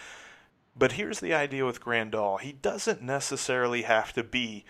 But 0.76 0.94
here's 0.94 1.20
the 1.20 1.34
idea 1.34 1.66
with 1.66 1.84
Grandal 1.84 2.40
he 2.40 2.54
doesn't 2.54 3.02
necessarily 3.02 3.84
have 3.84 4.14
to 4.14 4.24
be 4.24 4.66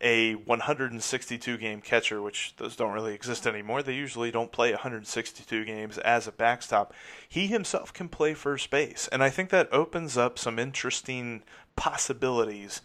a 0.00 0.34
162 0.34 1.58
game 1.58 1.80
catcher, 1.80 2.22
which 2.22 2.54
those 2.56 2.76
don't 2.76 2.92
really 2.92 3.14
exist 3.14 3.46
anymore. 3.46 3.82
They 3.82 3.94
usually 3.94 4.30
don't 4.30 4.52
play 4.52 4.70
162 4.70 5.64
games 5.64 5.98
as 5.98 6.26
a 6.26 6.32
backstop. 6.32 6.94
He 7.28 7.46
himself 7.46 7.92
can 7.92 8.08
play 8.08 8.34
first 8.34 8.70
base, 8.70 9.08
and 9.10 9.22
I 9.22 9.30
think 9.30 9.50
that 9.50 9.72
opens 9.72 10.16
up 10.16 10.38
some 10.38 10.58
interesting 10.58 11.42
possibilities 11.76 12.80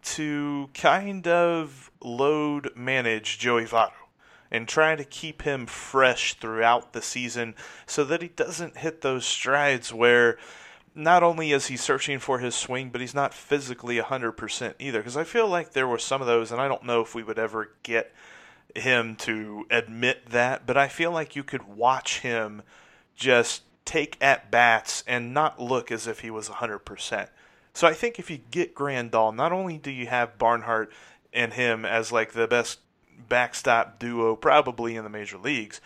to 0.00 0.70
kind 0.74 1.26
of 1.26 1.90
load 2.02 2.70
manage 2.76 3.38
Joey 3.38 3.64
Votto 3.64 3.92
and 4.50 4.66
try 4.66 4.96
to 4.96 5.04
keep 5.04 5.42
him 5.42 5.66
fresh 5.66 6.34
throughout 6.34 6.92
the 6.92 7.02
season 7.02 7.54
so 7.86 8.04
that 8.04 8.22
he 8.22 8.28
doesn't 8.28 8.78
hit 8.78 9.00
those 9.02 9.26
strides 9.26 9.92
where 9.92 10.38
not 10.98 11.22
only 11.22 11.52
is 11.52 11.68
he 11.68 11.76
searching 11.76 12.18
for 12.18 12.40
his 12.40 12.56
swing, 12.56 12.90
but 12.90 13.00
he's 13.00 13.14
not 13.14 13.32
physically 13.32 13.98
100% 13.98 14.74
either. 14.80 14.98
Because 14.98 15.16
I 15.16 15.24
feel 15.24 15.46
like 15.46 15.72
there 15.72 15.86
were 15.86 15.98
some 15.98 16.20
of 16.20 16.26
those, 16.26 16.50
and 16.50 16.60
I 16.60 16.66
don't 16.66 16.84
know 16.84 17.00
if 17.00 17.14
we 17.14 17.22
would 17.22 17.38
ever 17.38 17.70
get 17.84 18.12
him 18.74 19.14
to 19.16 19.64
admit 19.70 20.30
that, 20.30 20.66
but 20.66 20.76
I 20.76 20.88
feel 20.88 21.12
like 21.12 21.36
you 21.36 21.44
could 21.44 21.68
watch 21.68 22.20
him 22.20 22.62
just 23.14 23.62
take 23.84 24.16
at 24.20 24.50
bats 24.50 25.04
and 25.06 25.32
not 25.32 25.60
look 25.60 25.92
as 25.92 26.06
if 26.06 26.20
he 26.20 26.30
was 26.30 26.48
100%. 26.48 27.28
So 27.72 27.86
I 27.86 27.94
think 27.94 28.18
if 28.18 28.28
you 28.28 28.40
get 28.50 28.74
Grandal, 28.74 29.34
not 29.34 29.52
only 29.52 29.78
do 29.78 29.90
you 29.90 30.08
have 30.08 30.36
Barnhart 30.36 30.92
and 31.32 31.52
him 31.52 31.84
as 31.84 32.10
like 32.10 32.32
the 32.32 32.48
best 32.48 32.80
backstop 33.28 33.98
duo 34.00 34.34
probably 34.34 34.96
in 34.96 35.04
the 35.04 35.10
major 35.10 35.38
leagues, 35.38 35.80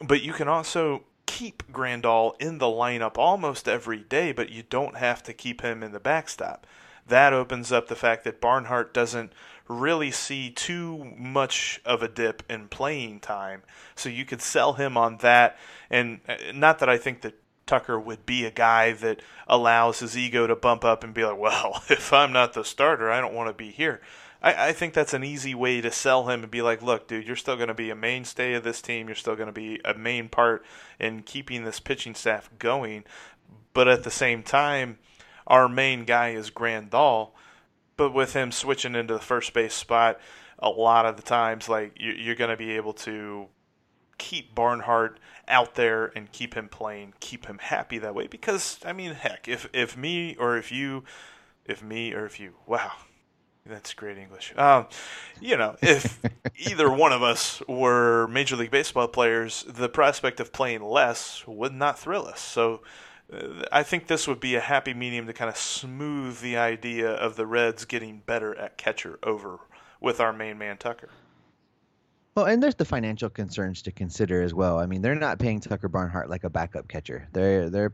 but 0.00 0.22
you 0.22 0.32
can 0.32 0.48
also 0.48 1.04
keep 1.28 1.70
Grandal 1.70 2.40
in 2.40 2.56
the 2.56 2.66
lineup 2.66 3.18
almost 3.18 3.68
every 3.68 3.98
day, 3.98 4.32
but 4.32 4.48
you 4.48 4.62
don't 4.62 4.96
have 4.96 5.22
to 5.24 5.34
keep 5.34 5.60
him 5.60 5.82
in 5.82 5.92
the 5.92 6.00
backstop. 6.00 6.66
That 7.06 7.34
opens 7.34 7.70
up 7.70 7.86
the 7.86 7.94
fact 7.94 8.24
that 8.24 8.40
Barnhart 8.40 8.94
doesn't 8.94 9.32
really 9.68 10.10
see 10.10 10.50
too 10.50 11.12
much 11.18 11.80
of 11.84 12.02
a 12.02 12.08
dip 12.08 12.42
in 12.48 12.68
playing 12.68 13.20
time. 13.20 13.62
So 13.94 14.08
you 14.08 14.24
could 14.24 14.40
sell 14.40 14.72
him 14.72 14.96
on 14.96 15.18
that. 15.18 15.58
And 15.90 16.20
uh, 16.26 16.36
not 16.54 16.78
that 16.78 16.88
I 16.88 16.96
think 16.96 17.20
that 17.20 17.34
Tucker 17.66 18.00
would 18.00 18.24
be 18.24 18.46
a 18.46 18.50
guy 18.50 18.92
that 18.92 19.20
allows 19.46 20.00
his 20.00 20.16
ego 20.16 20.46
to 20.46 20.56
bump 20.56 20.82
up 20.82 21.04
and 21.04 21.12
be 21.12 21.24
like, 21.24 21.38
well, 21.38 21.82
if 21.90 22.10
I'm 22.12 22.32
not 22.32 22.54
the 22.54 22.64
starter, 22.64 23.10
I 23.10 23.20
don't 23.20 23.34
want 23.34 23.48
to 23.50 23.54
be 23.54 23.70
here. 23.70 24.00
I, 24.42 24.68
I 24.68 24.72
think 24.72 24.94
that's 24.94 25.14
an 25.14 25.24
easy 25.24 25.54
way 25.54 25.80
to 25.80 25.90
sell 25.90 26.28
him 26.28 26.42
and 26.42 26.50
be 26.50 26.62
like, 26.62 26.82
look, 26.82 27.08
dude, 27.08 27.26
you're 27.26 27.36
still 27.36 27.56
going 27.56 27.68
to 27.68 27.74
be 27.74 27.90
a 27.90 27.96
mainstay 27.96 28.54
of 28.54 28.64
this 28.64 28.80
team. 28.80 29.08
You're 29.08 29.16
still 29.16 29.36
going 29.36 29.48
to 29.48 29.52
be 29.52 29.80
a 29.84 29.94
main 29.94 30.28
part 30.28 30.64
in 30.98 31.22
keeping 31.22 31.64
this 31.64 31.80
pitching 31.80 32.14
staff 32.14 32.50
going. 32.58 33.04
But 33.72 33.88
at 33.88 34.04
the 34.04 34.10
same 34.10 34.42
time, 34.42 34.98
our 35.46 35.68
main 35.68 36.04
guy 36.04 36.30
is 36.30 36.50
Grandal. 36.50 37.30
But 37.96 38.14
with 38.14 38.34
him 38.34 38.52
switching 38.52 38.94
into 38.94 39.14
the 39.14 39.20
first 39.20 39.52
base 39.52 39.74
spot, 39.74 40.20
a 40.58 40.68
lot 40.68 41.06
of 41.06 41.16
the 41.16 41.22
times, 41.22 41.68
like 41.68 41.92
you're 41.96 42.36
going 42.36 42.50
to 42.50 42.56
be 42.56 42.72
able 42.72 42.92
to 42.92 43.46
keep 44.18 44.54
Barnhart 44.54 45.18
out 45.46 45.74
there 45.76 46.12
and 46.14 46.30
keep 46.30 46.54
him 46.54 46.68
playing, 46.68 47.14
keep 47.20 47.46
him 47.46 47.58
happy 47.58 47.98
that 47.98 48.14
way. 48.14 48.26
Because 48.26 48.78
I 48.84 48.92
mean, 48.92 49.14
heck, 49.14 49.48
if 49.48 49.68
if 49.72 49.96
me 49.96 50.36
or 50.36 50.56
if 50.56 50.70
you, 50.70 51.04
if 51.64 51.82
me 51.82 52.12
or 52.12 52.26
if 52.26 52.38
you, 52.38 52.54
wow, 52.66 52.92
that's 53.68 53.94
great 53.94 54.18
English. 54.18 54.52
Um, 54.56 54.86
you 55.40 55.56
know, 55.56 55.76
if 55.82 56.20
either 56.56 56.90
one 56.90 57.12
of 57.12 57.22
us 57.22 57.62
were 57.68 58.26
Major 58.28 58.56
League 58.56 58.70
Baseball 58.70 59.08
players, 59.08 59.64
the 59.68 59.88
prospect 59.88 60.40
of 60.40 60.52
playing 60.52 60.82
less 60.82 61.44
would 61.46 61.72
not 61.72 61.98
thrill 61.98 62.26
us. 62.26 62.40
So 62.40 62.82
uh, 63.32 63.64
I 63.70 63.82
think 63.82 64.06
this 64.06 64.26
would 64.26 64.40
be 64.40 64.54
a 64.54 64.60
happy 64.60 64.94
medium 64.94 65.26
to 65.26 65.32
kind 65.32 65.48
of 65.48 65.56
smooth 65.56 66.40
the 66.40 66.56
idea 66.56 67.10
of 67.10 67.36
the 67.36 67.46
Reds 67.46 67.84
getting 67.84 68.22
better 68.24 68.56
at 68.56 68.78
catcher 68.78 69.18
over 69.22 69.58
with 70.00 70.20
our 70.20 70.32
main 70.32 70.58
man 70.58 70.78
Tucker. 70.78 71.10
Well, 72.34 72.46
and 72.46 72.62
there's 72.62 72.76
the 72.76 72.84
financial 72.84 73.28
concerns 73.28 73.82
to 73.82 73.90
consider 73.90 74.42
as 74.42 74.54
well. 74.54 74.78
I 74.78 74.86
mean, 74.86 75.02
they're 75.02 75.16
not 75.16 75.40
paying 75.40 75.58
Tucker 75.58 75.88
Barnhart 75.88 76.30
like 76.30 76.44
a 76.44 76.50
backup 76.50 76.86
catcher. 76.86 77.26
They're 77.32 77.68
they're 77.68 77.92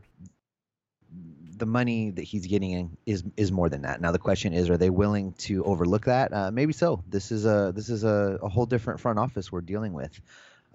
the 1.57 1.65
money 1.65 2.11
that 2.11 2.23
he's 2.23 2.45
getting 2.45 2.97
is 3.05 3.23
is 3.37 3.51
more 3.51 3.69
than 3.69 3.83
that. 3.83 4.01
Now 4.01 4.11
the 4.11 4.19
question 4.19 4.53
is, 4.53 4.69
are 4.69 4.77
they 4.77 4.89
willing 4.89 5.33
to 5.39 5.63
overlook 5.63 6.05
that? 6.05 6.33
Uh, 6.33 6.51
maybe 6.51 6.73
so. 6.73 7.03
This 7.07 7.31
is 7.31 7.45
a 7.45 7.71
this 7.75 7.89
is 7.89 8.03
a, 8.03 8.39
a, 8.41 8.49
whole 8.49 8.65
different 8.65 8.99
front 8.99 9.19
office 9.19 9.51
we're 9.51 9.61
dealing 9.61 9.93
with. 9.93 10.19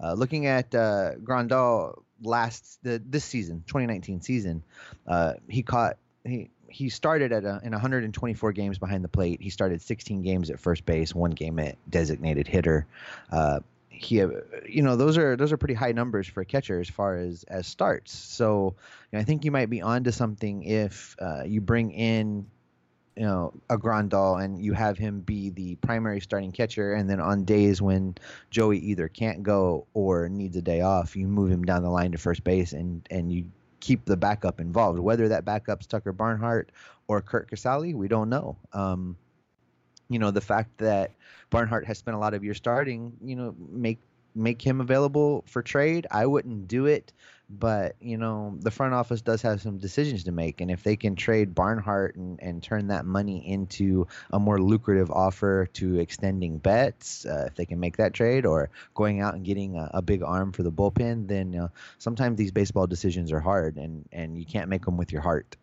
Uh, 0.01 0.13
looking 0.13 0.47
at 0.47 0.73
uh, 0.73 1.11
Grandal 1.23 2.01
last 2.23 2.79
the, 2.83 3.01
this 3.05 3.23
season, 3.23 3.63
2019 3.67 4.21
season, 4.21 4.63
uh, 5.07 5.33
he 5.47 5.63
caught 5.63 5.97
he 6.23 6.49
he 6.71 6.89
started 6.89 7.31
at 7.31 7.43
a, 7.43 7.59
in 7.63 7.71
124 7.71 8.51
games 8.53 8.77
behind 8.77 9.03
the 9.03 9.09
plate. 9.09 9.41
He 9.41 9.49
started 9.49 9.81
16 9.81 10.21
games 10.21 10.49
at 10.49 10.59
first 10.59 10.85
base, 10.85 11.13
one 11.13 11.31
game 11.31 11.59
at 11.59 11.77
designated 11.89 12.47
hitter. 12.47 12.87
Uh, 13.31 13.59
he 14.03 14.15
you 14.15 14.81
know 14.81 14.95
those 14.95 15.17
are 15.17 15.35
those 15.35 15.51
are 15.51 15.57
pretty 15.57 15.73
high 15.73 15.91
numbers 15.91 16.27
for 16.27 16.41
a 16.41 16.45
catcher 16.45 16.79
as 16.79 16.89
far 16.89 17.15
as 17.15 17.43
as 17.47 17.67
starts. 17.67 18.11
So 18.13 18.75
you 19.11 19.17
know, 19.17 19.21
i 19.21 19.23
think 19.23 19.45
you 19.45 19.51
might 19.51 19.69
be 19.69 19.81
onto 19.81 20.11
something 20.11 20.63
if 20.63 21.15
uh, 21.19 21.43
you 21.45 21.61
bring 21.61 21.91
in 21.91 22.45
you 23.15 23.23
know 23.23 23.53
a 23.69 23.77
grandal 23.77 24.41
and 24.41 24.63
you 24.63 24.73
have 24.73 24.97
him 24.97 25.19
be 25.19 25.49
the 25.49 25.75
primary 25.75 26.21
starting 26.21 26.51
catcher 26.51 26.93
and 26.93 27.09
then 27.09 27.19
on 27.19 27.43
days 27.43 27.81
when 27.81 28.15
joey 28.51 28.79
either 28.79 29.09
can't 29.09 29.43
go 29.43 29.85
or 29.93 30.29
needs 30.29 30.55
a 30.55 30.61
day 30.61 30.79
off 30.79 31.13
you 31.13 31.27
move 31.27 31.51
him 31.51 31.61
down 31.61 31.83
the 31.83 31.89
line 31.89 32.13
to 32.13 32.17
first 32.17 32.41
base 32.45 32.71
and 32.71 33.05
and 33.11 33.29
you 33.29 33.43
keep 33.81 34.05
the 34.05 34.15
backup 34.15 34.61
involved. 34.61 34.99
Whether 34.99 35.27
that 35.27 35.43
backup's 35.43 35.87
tucker 35.87 36.13
barnhart 36.13 36.71
or 37.07 37.21
curt 37.21 37.51
casali 37.51 37.93
we 37.93 38.07
don't 38.07 38.29
know. 38.29 38.55
Um, 38.71 39.17
you 40.11 40.19
know 40.19 40.31
the 40.31 40.41
fact 40.41 40.77
that 40.79 41.11
Barnhart 41.49 41.85
has 41.85 41.97
spent 41.97 42.15
a 42.15 42.19
lot 42.19 42.33
of 42.33 42.43
years 42.43 42.57
starting, 42.57 43.13
you 43.23 43.35
know, 43.35 43.55
make 43.69 43.99
make 44.35 44.61
him 44.61 44.81
available 44.81 45.43
for 45.47 45.61
trade. 45.61 46.07
I 46.09 46.25
wouldn't 46.25 46.67
do 46.67 46.85
it, 46.85 47.11
but 47.49 47.95
you 48.01 48.17
know, 48.17 48.55
the 48.59 48.71
front 48.71 48.93
office 48.93 49.21
does 49.21 49.41
have 49.41 49.61
some 49.61 49.77
decisions 49.77 50.25
to 50.25 50.31
make, 50.31 50.61
and 50.61 50.69
if 50.69 50.83
they 50.83 50.95
can 50.97 51.15
trade 51.15 51.55
Barnhart 51.55 52.15
and, 52.15 52.41
and 52.41 52.61
turn 52.61 52.87
that 52.87 53.05
money 53.05 53.47
into 53.47 54.07
a 54.31 54.39
more 54.39 54.59
lucrative 54.61 55.11
offer 55.11 55.67
to 55.73 55.99
extending 55.99 56.57
Betts, 56.57 57.25
uh, 57.25 57.45
if 57.47 57.55
they 57.55 57.65
can 57.65 57.79
make 57.79 57.97
that 57.97 58.13
trade, 58.13 58.45
or 58.45 58.69
going 58.93 59.21
out 59.21 59.35
and 59.35 59.45
getting 59.45 59.77
a, 59.77 59.89
a 59.93 60.01
big 60.01 60.23
arm 60.23 60.51
for 60.51 60.63
the 60.63 60.71
bullpen, 60.71 61.27
then 61.27 61.51
know, 61.51 61.69
sometimes 61.99 62.37
these 62.37 62.51
baseball 62.51 62.87
decisions 62.87 63.31
are 63.31 63.41
hard, 63.41 63.77
and 63.77 64.07
and 64.11 64.37
you 64.37 64.45
can't 64.45 64.69
make 64.69 64.85
them 64.85 64.97
with 64.97 65.11
your 65.11 65.21
heart. 65.21 65.55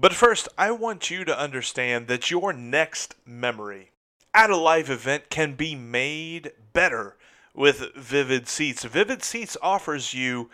But 0.00 0.14
first, 0.14 0.48
I 0.56 0.70
want 0.70 1.10
you 1.10 1.24
to 1.24 1.36
understand 1.36 2.06
that 2.06 2.30
your 2.30 2.52
next 2.52 3.16
memory 3.26 3.90
at 4.32 4.48
a 4.48 4.56
live 4.56 4.90
event 4.90 5.28
can 5.28 5.54
be 5.54 5.74
made 5.74 6.52
better 6.72 7.16
with 7.52 7.94
Vivid 7.96 8.46
Seats. 8.46 8.84
Vivid 8.84 9.24
Seats 9.24 9.56
offers 9.60 10.14
you 10.14 10.50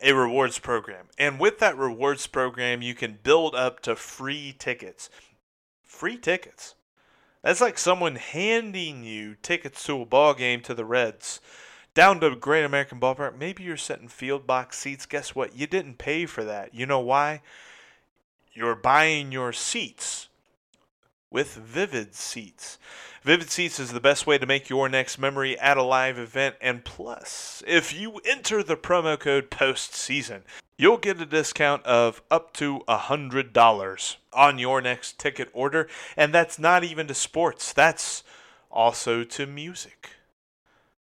a 0.00 0.12
rewards 0.12 0.60
program. 0.60 1.06
And 1.18 1.40
with 1.40 1.58
that 1.58 1.76
rewards 1.76 2.28
program, 2.28 2.82
you 2.82 2.94
can 2.94 3.18
build 3.20 3.56
up 3.56 3.80
to 3.80 3.96
free 3.96 4.54
tickets. 4.56 5.10
Free 5.82 6.16
tickets. 6.16 6.76
That's 7.42 7.60
like 7.60 7.78
someone 7.78 8.14
handing 8.14 9.02
you 9.02 9.34
tickets 9.42 9.82
to 9.86 10.02
a 10.02 10.06
ball 10.06 10.34
game 10.34 10.60
to 10.62 10.74
the 10.74 10.84
Reds. 10.84 11.40
Down 11.94 12.20
to 12.20 12.36
Great 12.36 12.64
American 12.64 13.00
Ballpark. 13.00 13.36
Maybe 13.36 13.64
you're 13.64 13.76
sitting 13.76 14.06
field 14.06 14.46
box 14.46 14.78
seats. 14.78 15.04
Guess 15.04 15.34
what? 15.34 15.56
You 15.56 15.66
didn't 15.66 15.98
pay 15.98 16.26
for 16.26 16.44
that. 16.44 16.72
You 16.72 16.86
know 16.86 17.00
why? 17.00 17.42
You're 18.52 18.74
buying 18.74 19.30
your 19.30 19.52
seats 19.52 20.28
with 21.30 21.54
Vivid 21.54 22.14
Seats. 22.16 22.78
Vivid 23.22 23.48
Seats 23.48 23.78
is 23.78 23.92
the 23.92 24.00
best 24.00 24.26
way 24.26 24.38
to 24.38 24.46
make 24.46 24.68
your 24.68 24.88
next 24.88 25.18
memory 25.18 25.58
at 25.60 25.76
a 25.76 25.82
live 25.82 26.18
event, 26.18 26.56
and 26.60 26.84
plus, 26.84 27.62
if 27.66 27.94
you 27.94 28.20
enter 28.24 28.62
the 28.62 28.76
promo 28.76 29.18
code 29.18 29.50
postseason, 29.50 30.40
you'll 30.76 30.96
get 30.96 31.20
a 31.20 31.26
discount 31.26 31.84
of 31.86 32.22
up 32.28 32.52
to 32.54 32.80
$100 32.88 34.16
on 34.32 34.58
your 34.58 34.80
next 34.80 35.18
ticket 35.18 35.48
order, 35.52 35.86
and 36.16 36.34
that's 36.34 36.58
not 36.58 36.82
even 36.82 37.06
to 37.06 37.14
sports, 37.14 37.72
that's 37.72 38.24
also 38.70 39.22
to 39.22 39.46
music. 39.46 40.10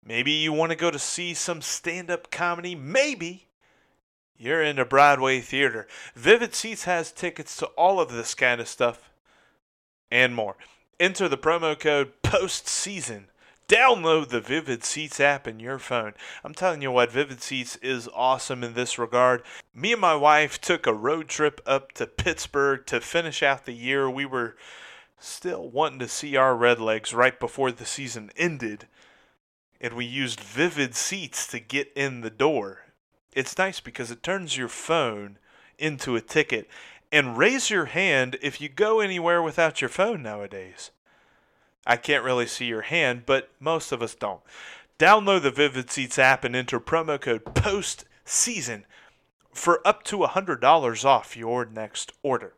Maybe 0.05 0.33
you 0.33 0.53
want 0.53 0.71
to 0.71 0.77
go 0.77 0.91
to 0.91 0.99
see 0.99 1.35
some 1.35 1.61
stand 1.61 2.11
up 2.11 2.31
comedy, 2.31 2.75
maybe 2.75 3.48
you're 4.39 4.63
in 4.63 4.79
a 4.79 4.85
Broadway 4.85 5.41
theater. 5.41 5.87
Vivid 6.15 6.55
Seats 6.55 6.85
has 6.85 7.11
tickets 7.11 7.57
to 7.57 7.67
all 7.69 8.01
of 8.01 8.13
this 8.13 8.35
kind 8.35 8.61
of 8.61 8.69
stuff 8.69 9.11
and 10.11 10.35
more. 10.35 10.57
Enter 11.01 11.29
the 11.29 11.37
promo 11.37 11.79
code 11.79 12.13
POSTSEASON. 12.23 13.25
Download 13.69 14.29
the 14.29 14.41
Vivid 14.41 14.83
Seats 14.83 15.21
app 15.21 15.47
in 15.47 15.61
your 15.61 15.79
phone. 15.79 16.15
I'm 16.43 16.55
telling 16.55 16.81
you 16.81 16.91
what, 16.91 17.13
Vivid 17.13 17.43
Seats 17.43 17.77
is 17.77 18.09
awesome 18.15 18.65
in 18.65 18.73
this 18.73 18.99
regard. 18.99 19.43
Me 19.75 19.93
and 19.93 20.01
my 20.01 20.15
wife 20.15 20.59
took 20.59 20.87
a 20.87 20.95
road 20.95 21.29
trip 21.29 21.61
up 21.67 21.93
to 21.93 22.07
Pittsburgh 22.07 22.87
to 22.87 23.01
finish 23.01 23.43
out 23.43 23.67
the 23.67 23.75
year. 23.75 24.09
We 24.09 24.25
were 24.25 24.57
still 25.19 25.69
wanting 25.69 25.99
to 25.99 26.09
see 26.09 26.35
our 26.37 26.55
Redlegs 26.55 27.15
right 27.15 27.39
before 27.39 27.71
the 27.71 27.85
season 27.85 28.31
ended, 28.37 28.87
and 29.81 29.95
we 29.95 30.07
used 30.07 30.41
Vivid 30.41 30.95
Seats 30.95 31.47
to 31.49 31.61
get 31.61 31.93
in 31.95 32.23
the 32.23 32.31
door 32.31 32.88
it's 33.39 33.57
nice 33.57 33.79
because 33.79 34.11
it 34.11 34.21
turns 34.21 34.57
your 34.57 34.69
phone 34.69 35.39
into 35.79 36.17
a 36.17 36.21
ticket 36.21 36.69
and 37.13 37.39
raise 37.39 37.71
your 37.71 37.85
hand 37.85 38.37
if 38.43 38.61
you 38.61 38.69
go 38.69 38.99
anywhere 38.99 39.41
without 39.41 39.81
your 39.81 39.89
phone 39.89 40.25
nowadays. 40.25 40.91
I 41.87 41.99
can't 41.99 42.25
really 42.25 42.49
see 42.49 42.65
your 42.65 42.83
hand, 42.83 43.23
but 43.27 43.51
most 43.61 43.93
of 43.93 44.03
us 44.03 44.17
don't. 44.17 44.41
Download 44.99 45.41
the 45.41 45.53
Vivid 45.53 45.89
Seats 45.89 46.19
app 46.19 46.43
and 46.43 46.57
enter 46.57 46.81
promo 46.81 47.21
code 47.21 47.45
POSTSEASON 47.45 48.83
for 49.53 49.87
up 49.87 50.03
to 50.03 50.19
$100 50.19 51.05
off 51.05 51.37
your 51.37 51.65
next 51.65 52.11
order. 52.25 52.55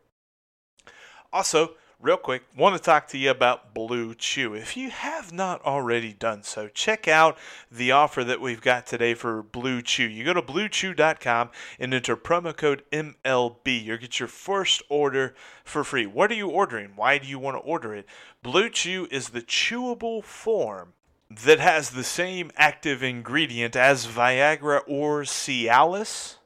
Also, 1.31 1.75
real 2.01 2.17
quick, 2.17 2.43
want 2.57 2.75
to 2.75 2.81
talk 2.81 3.07
to 3.07 3.17
you 3.17 3.29
about 3.29 3.75
Blue 3.75 4.15
Chew. 4.15 4.55
If 4.55 4.75
you 4.75 4.89
have 4.89 5.31
not 5.31 5.61
already 5.63 6.13
done 6.13 6.41
so, 6.41 6.67
check 6.67 7.07
out 7.07 7.37
the 7.71 7.91
offer 7.91 8.23
that 8.23 8.41
we've 8.41 8.61
got 8.61 8.87
today 8.87 9.13
for 9.13 9.43
Blue 9.43 9.83
Chew. 9.83 10.07
You 10.07 10.23
go 10.23 10.33
to 10.33 10.41
bluechew.com 10.41 11.51
and 11.79 11.93
enter 11.93 12.17
promo 12.17 12.57
code 12.57 12.83
MLB. 12.91 13.83
You'll 13.83 13.97
get 13.97 14.19
your 14.19 14.27
first 14.27 14.81
order 14.89 15.35
for 15.63 15.83
free. 15.83 16.07
What 16.07 16.31
are 16.31 16.35
you 16.35 16.49
ordering? 16.49 16.93
Why 16.95 17.19
do 17.19 17.27
you 17.27 17.37
want 17.37 17.55
to 17.55 17.61
order 17.61 17.93
it? 17.93 18.07
Blue 18.41 18.69
Chew 18.69 19.07
is 19.11 19.29
the 19.29 19.43
chewable 19.43 20.23
form 20.23 20.93
that 21.29 21.59
has 21.59 21.91
the 21.91 22.03
same 22.03 22.51
active 22.55 23.03
ingredient 23.03 23.75
as 23.75 24.07
Viagra 24.07 24.81
or 24.87 25.21
Cialis. 25.21 26.37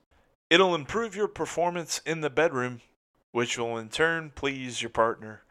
It'll 0.49 0.75
improve 0.75 1.15
your 1.15 1.29
performance 1.29 2.01
in 2.05 2.21
the 2.21 2.29
bedroom, 2.29 2.81
which 3.31 3.57
will 3.57 3.77
in 3.77 3.89
turn 3.89 4.31
please 4.35 4.81
your 4.81 4.91
partner 4.91 5.41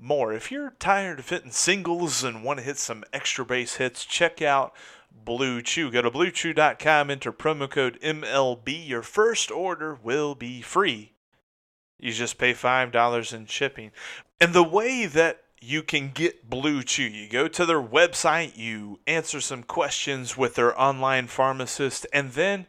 more. 0.00 0.32
If 0.32 0.50
you're 0.50 0.74
tired 0.78 1.18
of 1.18 1.28
hitting 1.28 1.50
singles 1.50 2.24
and 2.24 2.44
want 2.44 2.58
to 2.58 2.64
hit 2.64 2.78
some 2.78 3.04
extra 3.12 3.44
base 3.44 3.76
hits, 3.76 4.04
check 4.04 4.42
out 4.42 4.74
Blue 5.12 5.62
Chew. 5.62 5.90
Go 5.90 6.02
to 6.02 6.10
bluechew.com, 6.10 7.10
enter 7.10 7.32
promo 7.32 7.68
code 7.68 7.98
MLB. 8.02 8.88
Your 8.88 9.02
first 9.02 9.50
order 9.50 9.98
will 10.02 10.34
be 10.34 10.62
free. 10.62 11.12
You 11.98 12.12
just 12.12 12.38
pay 12.38 12.54
$5 12.54 13.34
in 13.34 13.46
shipping. 13.46 13.90
And 14.40 14.54
the 14.54 14.62
way 14.62 15.06
that 15.06 15.42
you 15.60 15.82
can 15.82 16.10
get 16.10 16.48
Blue 16.48 16.82
Chew, 16.82 17.02
you 17.04 17.28
go 17.28 17.46
to 17.48 17.66
their 17.66 17.82
website, 17.82 18.56
you 18.56 19.00
answer 19.06 19.40
some 19.40 19.62
questions 19.62 20.36
with 20.36 20.54
their 20.54 20.78
online 20.80 21.26
pharmacist, 21.26 22.06
and 22.12 22.32
then 22.32 22.66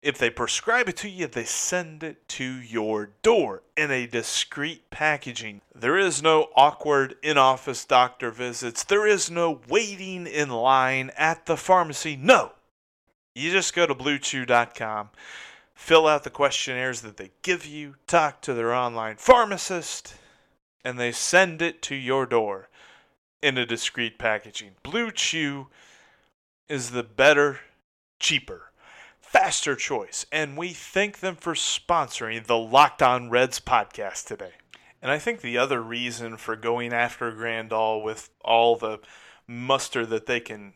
if 0.00 0.16
they 0.16 0.30
prescribe 0.30 0.88
it 0.88 0.96
to 0.98 1.08
you, 1.08 1.26
they 1.26 1.44
send 1.44 2.02
it 2.02 2.28
to 2.28 2.44
your 2.44 3.10
door 3.22 3.62
in 3.76 3.90
a 3.90 4.06
discreet 4.06 4.90
packaging. 4.90 5.60
There 5.74 5.98
is 5.98 6.22
no 6.22 6.48
awkward 6.54 7.16
in 7.22 7.36
office 7.36 7.84
doctor 7.84 8.30
visits. 8.30 8.84
There 8.84 9.06
is 9.06 9.30
no 9.30 9.60
waiting 9.68 10.26
in 10.26 10.50
line 10.50 11.10
at 11.16 11.46
the 11.46 11.56
pharmacy. 11.56 12.16
No. 12.16 12.52
You 13.34 13.50
just 13.50 13.74
go 13.74 13.86
to 13.86 13.94
bluechew.com, 13.94 15.10
fill 15.74 16.06
out 16.06 16.24
the 16.24 16.30
questionnaires 16.30 17.00
that 17.00 17.16
they 17.16 17.30
give 17.42 17.66
you, 17.66 17.96
talk 18.06 18.40
to 18.42 18.54
their 18.54 18.72
online 18.72 19.16
pharmacist, 19.16 20.14
and 20.84 20.98
they 20.98 21.12
send 21.12 21.60
it 21.60 21.82
to 21.82 21.94
your 21.96 22.24
door 22.24 22.68
in 23.42 23.58
a 23.58 23.66
discreet 23.66 24.18
packaging. 24.18 24.72
Blue 24.82 25.10
Chew 25.10 25.68
is 26.68 26.90
the 26.90 27.04
better, 27.04 27.60
cheaper 28.18 28.67
faster 29.28 29.76
choice, 29.76 30.24
and 30.32 30.56
we 30.56 30.70
thank 30.70 31.18
them 31.18 31.36
for 31.36 31.52
sponsoring 31.52 32.46
the 32.46 32.56
Locked 32.56 33.02
On 33.02 33.28
Reds 33.28 33.60
podcast 33.60 34.24
today. 34.26 34.52
And 35.02 35.10
I 35.10 35.18
think 35.18 35.42
the 35.42 35.58
other 35.58 35.82
reason 35.82 36.38
for 36.38 36.56
going 36.56 36.94
after 36.94 37.30
Grandal 37.30 38.02
with 38.02 38.30
all 38.42 38.76
the 38.76 39.00
muster 39.46 40.06
that 40.06 40.24
they 40.24 40.40
can 40.40 40.72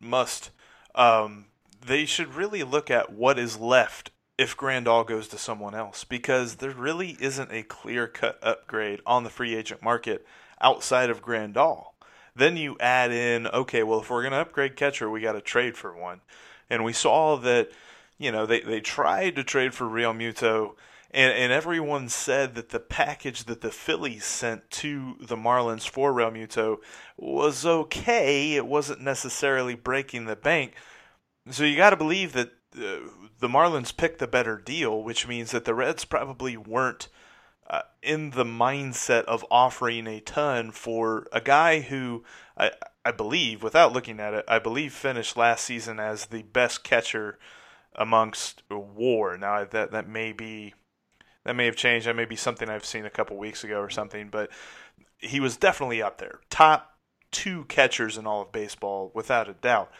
must, 0.00 0.50
um, 0.94 1.46
they 1.84 2.04
should 2.04 2.34
really 2.34 2.62
look 2.62 2.88
at 2.88 3.12
what 3.12 3.36
is 3.36 3.58
left 3.58 4.12
if 4.38 4.56
Grandal 4.56 5.04
goes 5.04 5.26
to 5.28 5.38
someone 5.38 5.74
else 5.74 6.04
because 6.04 6.56
there 6.56 6.70
really 6.70 7.16
isn't 7.18 7.50
a 7.50 7.64
clear 7.64 8.06
cut 8.06 8.38
upgrade 8.42 9.00
on 9.06 9.24
the 9.24 9.30
free 9.30 9.56
agent 9.56 9.82
market 9.82 10.24
outside 10.60 11.10
of 11.10 11.20
Grandal. 11.20 11.86
Then 12.36 12.56
you 12.56 12.76
add 12.78 13.10
in, 13.10 13.48
okay, 13.48 13.82
well, 13.82 14.00
if 14.00 14.08
we're 14.08 14.22
going 14.22 14.32
to 14.32 14.38
upgrade 14.38 14.76
catcher, 14.76 15.10
we 15.10 15.20
got 15.20 15.32
to 15.32 15.40
trade 15.40 15.76
for 15.76 15.96
one. 15.96 16.20
And 16.70 16.84
we 16.84 16.92
saw 16.92 17.36
that 17.38 17.70
you 18.18 18.32
know, 18.32 18.46
they, 18.46 18.60
they 18.60 18.80
tried 18.80 19.36
to 19.36 19.44
trade 19.44 19.74
for 19.74 19.86
Realmuto, 19.86 20.74
and, 21.10 21.32
and 21.32 21.52
everyone 21.52 22.08
said 22.08 22.54
that 22.54 22.68
the 22.68 22.80
package 22.80 23.44
that 23.44 23.60
the 23.60 23.70
Phillies 23.70 24.24
sent 24.24 24.70
to 24.70 25.16
the 25.20 25.36
Marlins 25.36 25.88
for 25.88 26.12
Realmuto 26.12 26.78
was 27.16 27.64
okay. 27.64 28.54
It 28.54 28.66
wasn't 28.66 29.00
necessarily 29.00 29.74
breaking 29.74 30.26
the 30.26 30.36
bank. 30.36 30.74
So 31.50 31.64
you 31.64 31.76
got 31.76 31.90
to 31.90 31.96
believe 31.96 32.34
that 32.34 32.50
uh, 32.76 33.08
the 33.38 33.48
Marlins 33.48 33.96
picked 33.96 34.18
the 34.18 34.26
better 34.26 34.58
deal, 34.58 35.02
which 35.02 35.26
means 35.26 35.52
that 35.52 35.64
the 35.64 35.74
Reds 35.74 36.04
probably 36.04 36.56
weren't 36.56 37.08
uh, 37.70 37.82
in 38.02 38.30
the 38.30 38.44
mindset 38.44 39.24
of 39.24 39.44
offering 39.50 40.06
a 40.06 40.20
ton 40.20 40.72
for 40.72 41.26
a 41.32 41.40
guy 41.40 41.80
who 41.80 42.24
I, 42.56 42.72
I 43.04 43.12
believe, 43.12 43.62
without 43.62 43.92
looking 43.92 44.20
at 44.20 44.34
it, 44.34 44.44
I 44.48 44.58
believe 44.58 44.92
finished 44.92 45.36
last 45.36 45.64
season 45.64 45.98
as 46.00 46.26
the 46.26 46.42
best 46.42 46.84
catcher 46.84 47.38
amongst 47.98 48.62
WAR. 48.70 49.36
Now 49.36 49.64
that 49.64 49.90
that 49.90 50.08
may 50.08 50.32
be 50.32 50.74
that 51.44 51.56
may 51.56 51.66
have 51.66 51.76
changed. 51.76 52.06
That 52.06 52.16
may 52.16 52.24
be 52.24 52.36
something 52.36 52.68
I've 52.68 52.84
seen 52.84 53.04
a 53.04 53.10
couple 53.10 53.36
weeks 53.36 53.64
ago 53.64 53.80
or 53.80 53.90
something, 53.90 54.28
but 54.28 54.50
he 55.18 55.40
was 55.40 55.56
definitely 55.56 56.00
up 56.00 56.18
there, 56.18 56.40
top 56.48 56.96
two 57.30 57.64
catchers 57.64 58.16
in 58.16 58.26
all 58.26 58.42
of 58.42 58.52
baseball 58.52 59.10
without 59.14 59.48
a 59.48 59.54
doubt. 59.54 59.90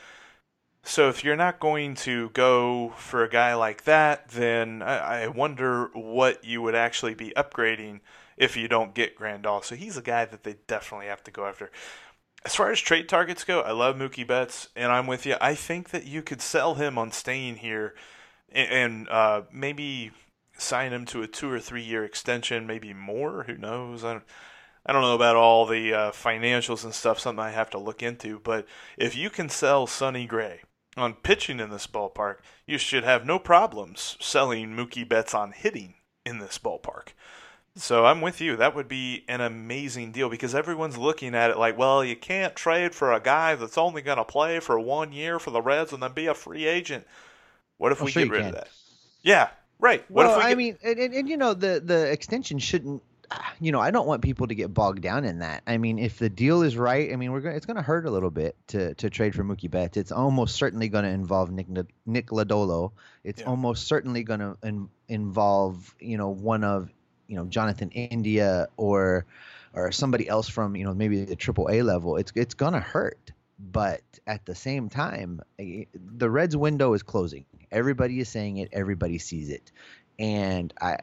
So 0.83 1.09
if 1.09 1.23
you're 1.23 1.37
not 1.37 1.61
going 1.61 1.97
to 1.97 2.31
go 2.31 2.95
for 2.97 3.25
a 3.25 3.29
guy 3.29 3.55
like 3.55 3.85
that, 3.85 4.29
then 4.29 4.81
I, 4.81 5.25
I 5.25 5.29
wonder 5.29 5.91
what 5.93 6.45
you 6.45 6.63
would 6.63 6.75
actually 6.75 7.15
be 7.15 7.33
upgrading 7.37 8.01
if 8.37 8.57
you 8.57 8.69
don't 8.69 8.95
get 8.95 9.19
Grandal. 9.19 9.65
So 9.65 9.75
he's 9.75 9.97
a 9.97 10.03
guy 10.03 10.25
that 10.25 10.45
they 10.45 10.57
definitely 10.67 11.07
have 11.07 11.23
to 11.25 11.31
go 11.31 11.45
after 11.45 11.71
as 12.45 12.55
far 12.55 12.71
as 12.71 12.81
trade 12.81 13.09
targets 13.09 13.45
go, 13.45 13.61
I 13.61 13.73
love 13.73 13.97
Mookie 13.97 14.27
Betts, 14.27 14.69
and 14.77 14.93
I'm 14.93 15.07
with 15.07 15.27
you. 15.27 15.37
I 15.41 15.55
think 15.55 15.91
that 15.91 16.07
you 16.07 16.23
could 16.23 16.41
sell 16.41 16.75
him 16.75 16.97
on 16.97 17.11
staying 17.11 17.57
here, 17.57 17.95
and, 18.51 18.71
and 18.71 19.09
uh, 19.09 19.43
maybe 19.53 20.13
sign 20.57 20.93
him 20.93 21.05
to 21.07 21.23
a 21.23 21.27
two 21.27 21.51
or 21.51 21.61
three 21.61 21.83
year 21.83 22.05
extension, 22.05 22.67
maybe 22.67 22.93
more. 22.93 23.45
Who 23.45 23.57
knows? 23.57 24.05
I 24.05 24.15
don't, 24.15 24.25
I 24.87 24.93
don't 24.93 25.03
know 25.03 25.15
about 25.15 25.37
all 25.37 25.67
the 25.67 25.93
uh, 25.93 26.11
financials 26.13 26.85
and 26.85 26.95
stuff. 26.95 27.19
Something 27.19 27.45
I 27.45 27.51
have 27.51 27.71
to 27.71 27.79
look 27.79 28.03
into. 28.03 28.39
But 28.39 28.67
if 28.97 29.17
you 29.17 29.31
can 29.31 29.49
sell 29.49 29.87
Sonny 29.87 30.27
Gray 30.27 30.61
on 30.97 31.15
pitching 31.15 31.61
in 31.61 31.71
this 31.71 31.87
ballpark, 31.87 32.37
you 32.67 32.79
should 32.79 33.05
have 33.05 33.27
no 33.27 33.39
problems 33.39 34.17
selling 34.21 34.75
Mookie 34.75 35.09
Betts 35.09 35.35
on 35.35 35.53
hitting 35.53 35.95
in 36.25 36.39
this 36.39 36.59
ballpark. 36.59 37.09
So 37.77 38.05
I'm 38.05 38.21
with 38.21 38.41
you. 38.41 38.57
That 38.57 38.75
would 38.75 38.89
be 38.89 39.25
an 39.29 39.41
amazing 39.41 40.11
deal 40.13 40.29
because 40.29 40.55
everyone's 40.55 40.99
looking 40.99 41.35
at 41.35 41.51
it 41.51 41.59
like, 41.59 41.79
well, 41.79 42.05
you 42.05 42.17
can't 42.17 42.57
trade 42.57 42.95
for 42.95 43.13
a 43.13 43.21
guy 43.21 43.55
that's 43.55 43.79
only 43.79 44.03
going 44.03 44.19
to 44.19 44.25
play 44.25 44.59
for 44.59 44.79
one 44.81 45.13
year 45.13 45.39
for 45.39 45.51
the 45.53 45.63
Reds 45.63 45.93
and 45.93 46.03
then 46.03 46.13
be 46.13 46.27
a 46.27 46.35
free 46.35 46.67
agent. 46.67 47.07
What 47.77 47.93
if 47.93 48.01
Well, 48.01 48.07
we 48.07 48.13
sure 48.13 48.23
get 48.25 48.31
rid 48.31 48.41
can. 48.41 48.49
of 48.49 48.55
that? 48.55 48.69
Yeah, 49.23 49.51
right. 49.79 50.05
What 50.11 50.27
well, 50.27 50.39
if 50.41 50.45
we 50.45 50.53
I 50.53 50.55
mean, 50.55 50.79
and, 50.83 50.99
and, 50.99 51.15
and 51.15 51.29
you 51.29 51.37
know, 51.37 51.55
the 51.55 51.81
the 51.85 52.11
extension 52.11 52.59
shouldn't. 52.59 53.03
You 53.61 53.73
know, 53.73 53.81
I 53.81 53.91
don't 53.91 54.07
want 54.07 54.23
people 54.23 54.47
to 54.47 54.55
get 54.55 54.73
bogged 54.73 55.03
down 55.03 55.25
in 55.25 55.41
that. 55.41 55.63
I 55.67 55.79
mean, 55.79 55.99
if 55.99 56.19
the 56.19 56.31
deal 56.31 56.63
is 56.63 56.77
right, 56.77 57.13
I 57.13 57.17
mean, 57.17 57.33
we're 57.33 57.41
going 57.41 57.57
it's 57.57 57.67
going 57.67 57.77
to 57.77 57.83
hurt 57.83 58.07
a 58.07 58.11
little 58.11 58.31
bit 58.31 58.57
to 58.69 58.95
to 58.95 59.11
trade 59.11 59.35
for 59.35 59.43
Mookie 59.45 59.71
Betts. 59.71 59.97
It's 59.97 60.13
almost 60.13 60.57
certainly 60.57 60.89
going 60.89 61.05
to 61.05 61.11
involve 61.11 61.51
Nick 61.51 61.67
Nick 62.07 62.29
Lodolo. 62.29 62.93
It's 63.25 63.43
Yeah. 63.43 63.49
almost 63.49 63.87
certainly 63.89 64.23
going 64.23 64.41
to 64.41 64.57
in, 64.63 64.89
involve 65.09 65.95
you 66.01 66.17
know 66.17 66.29
one 66.31 66.63
of 66.65 66.89
you 67.29 67.37
know 67.37 67.45
Jonathan 67.45 67.91
India 67.91 68.69
or 68.77 69.27
or 69.75 69.93
somebody 69.93 70.29
else 70.29 70.49
from 70.49 70.75
you 70.75 70.85
know 70.85 70.95
maybe 70.95 71.25
the 71.25 71.37
Triple 71.37 71.69
A 71.71 71.83
level. 71.83 72.17
It's 72.17 72.33
it's 72.35 72.55
to 72.55 72.81
hurt, 72.81 73.33
but 73.59 74.03
at 74.27 74.45
the 74.47 74.55
same 74.55 74.89
time, 74.89 75.41
eh, 75.59 75.85
the 75.95 76.29
Reds 76.29 76.57
window 76.57 76.95
is 76.95 77.03
closing. 77.03 77.45
Everybody 77.71 78.19
is 78.19 78.29
saying 78.29 78.57
it. 78.57 78.71
Everybody 78.73 79.19
sees 79.19 79.51
it, 79.51 79.71
and 80.19 80.73
I. 80.81 80.99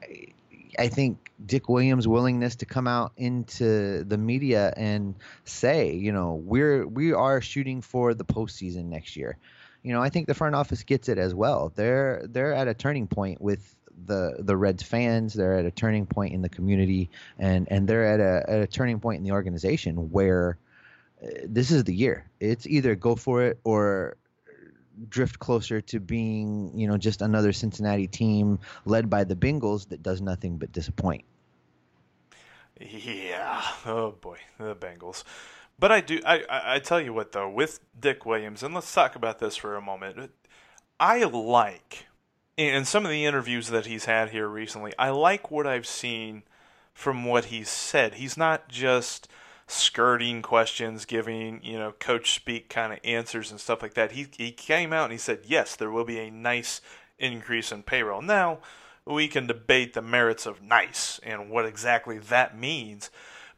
I 0.77 0.89
think 0.89 1.31
Dick 1.45 1.69
Williams' 1.69 2.05
willingness 2.05 2.57
to 2.57 2.65
come 2.65 2.85
out 2.85 3.13
into 3.15 4.03
the 4.03 4.17
media 4.17 4.73
and 4.75 5.15
say, 5.45 5.93
you 5.93 6.11
know, 6.11 6.33
we're 6.33 6.85
we 6.85 7.13
are 7.13 7.39
shooting 7.39 7.81
for 7.81 8.13
the 8.13 8.25
postseason 8.25 8.87
next 8.87 9.15
year. 9.15 9.37
You 9.83 9.93
know, 9.93 10.01
I 10.01 10.09
think 10.09 10.27
the 10.27 10.33
front 10.33 10.53
office 10.53 10.83
gets 10.83 11.07
it 11.07 11.17
as 11.17 11.33
well. 11.33 11.71
They're 11.73 12.25
they're 12.29 12.53
at 12.53 12.67
a 12.67 12.73
turning 12.73 13.07
point 13.07 13.39
with 13.39 13.73
the 14.05 14.37
the 14.39 14.57
Reds 14.57 14.83
fans. 14.83 15.33
They're 15.33 15.57
at 15.57 15.65
a 15.65 15.71
turning 15.71 16.05
point 16.05 16.33
in 16.33 16.41
the 16.41 16.49
community, 16.49 17.09
and 17.39 17.67
and 17.71 17.87
they're 17.87 18.05
at 18.05 18.19
a 18.19 18.49
at 18.49 18.61
a 18.61 18.67
turning 18.67 18.99
point 18.99 19.17
in 19.17 19.23
the 19.23 19.31
organization 19.31 20.11
where 20.11 20.57
uh, 21.23 21.27
this 21.45 21.71
is 21.71 21.83
the 21.83 21.95
year. 21.95 22.29
It's 22.39 22.67
either 22.67 22.95
go 22.95 23.15
for 23.15 23.43
it 23.43 23.59
or 23.63 24.17
drift 25.09 25.39
closer 25.39 25.81
to 25.81 25.99
being, 25.99 26.71
you 26.73 26.87
know, 26.87 26.97
just 26.97 27.21
another 27.21 27.51
Cincinnati 27.51 28.07
team 28.07 28.59
led 28.85 29.09
by 29.09 29.23
the 29.23 29.35
Bengals 29.35 29.89
that 29.89 30.01
does 30.01 30.21
nothing 30.21 30.57
but 30.57 30.71
disappoint. 30.71 31.25
Yeah. 32.79 33.61
Oh 33.85 34.11
boy, 34.11 34.37
the 34.57 34.75
Bengals. 34.75 35.23
But 35.77 35.91
I 35.91 36.01
do. 36.01 36.21
I, 36.25 36.43
I 36.49 36.75
I 36.75 36.79
tell 36.79 37.01
you 37.01 37.13
what 37.13 37.31
though, 37.31 37.49
with 37.49 37.79
Dick 37.97 38.25
Williams, 38.25 38.63
and 38.63 38.73
let's 38.73 38.93
talk 38.93 39.15
about 39.15 39.39
this 39.39 39.55
for 39.55 39.75
a 39.75 39.81
moment. 39.81 40.31
I 40.99 41.23
like 41.23 42.07
in 42.57 42.85
some 42.85 43.05
of 43.05 43.11
the 43.11 43.25
interviews 43.25 43.67
that 43.67 43.85
he's 43.85 44.05
had 44.05 44.29
here 44.29 44.47
recently. 44.47 44.93
I 44.97 45.09
like 45.09 45.51
what 45.51 45.67
I've 45.67 45.87
seen 45.87 46.43
from 46.93 47.25
what 47.25 47.45
he's 47.45 47.69
said. 47.69 48.15
He's 48.15 48.37
not 48.37 48.69
just 48.69 49.27
skirting 49.67 50.41
questions, 50.41 51.05
giving 51.05 51.59
you 51.63 51.77
know 51.77 51.91
coach 51.93 52.33
speak 52.33 52.69
kind 52.69 52.93
of 52.93 52.99
answers 53.03 53.51
and 53.51 53.59
stuff 53.59 53.81
like 53.81 53.95
that. 53.95 54.13
He 54.13 54.27
he 54.37 54.51
came 54.51 54.93
out 54.93 55.05
and 55.05 55.11
he 55.11 55.17
said, 55.17 55.41
yes, 55.45 55.75
there 55.75 55.91
will 55.91 56.05
be 56.05 56.19
a 56.19 56.31
nice 56.31 56.81
increase 57.19 57.71
in 57.71 57.83
payroll. 57.83 58.21
Now 58.21 58.59
we 59.05 59.27
can 59.27 59.47
debate 59.47 59.93
the 59.93 60.01
merits 60.01 60.45
of 60.45 60.61
nice 60.61 61.19
and 61.23 61.49
what 61.49 61.65
exactly 61.65 62.17
that 62.17 62.57
means, 62.57 63.11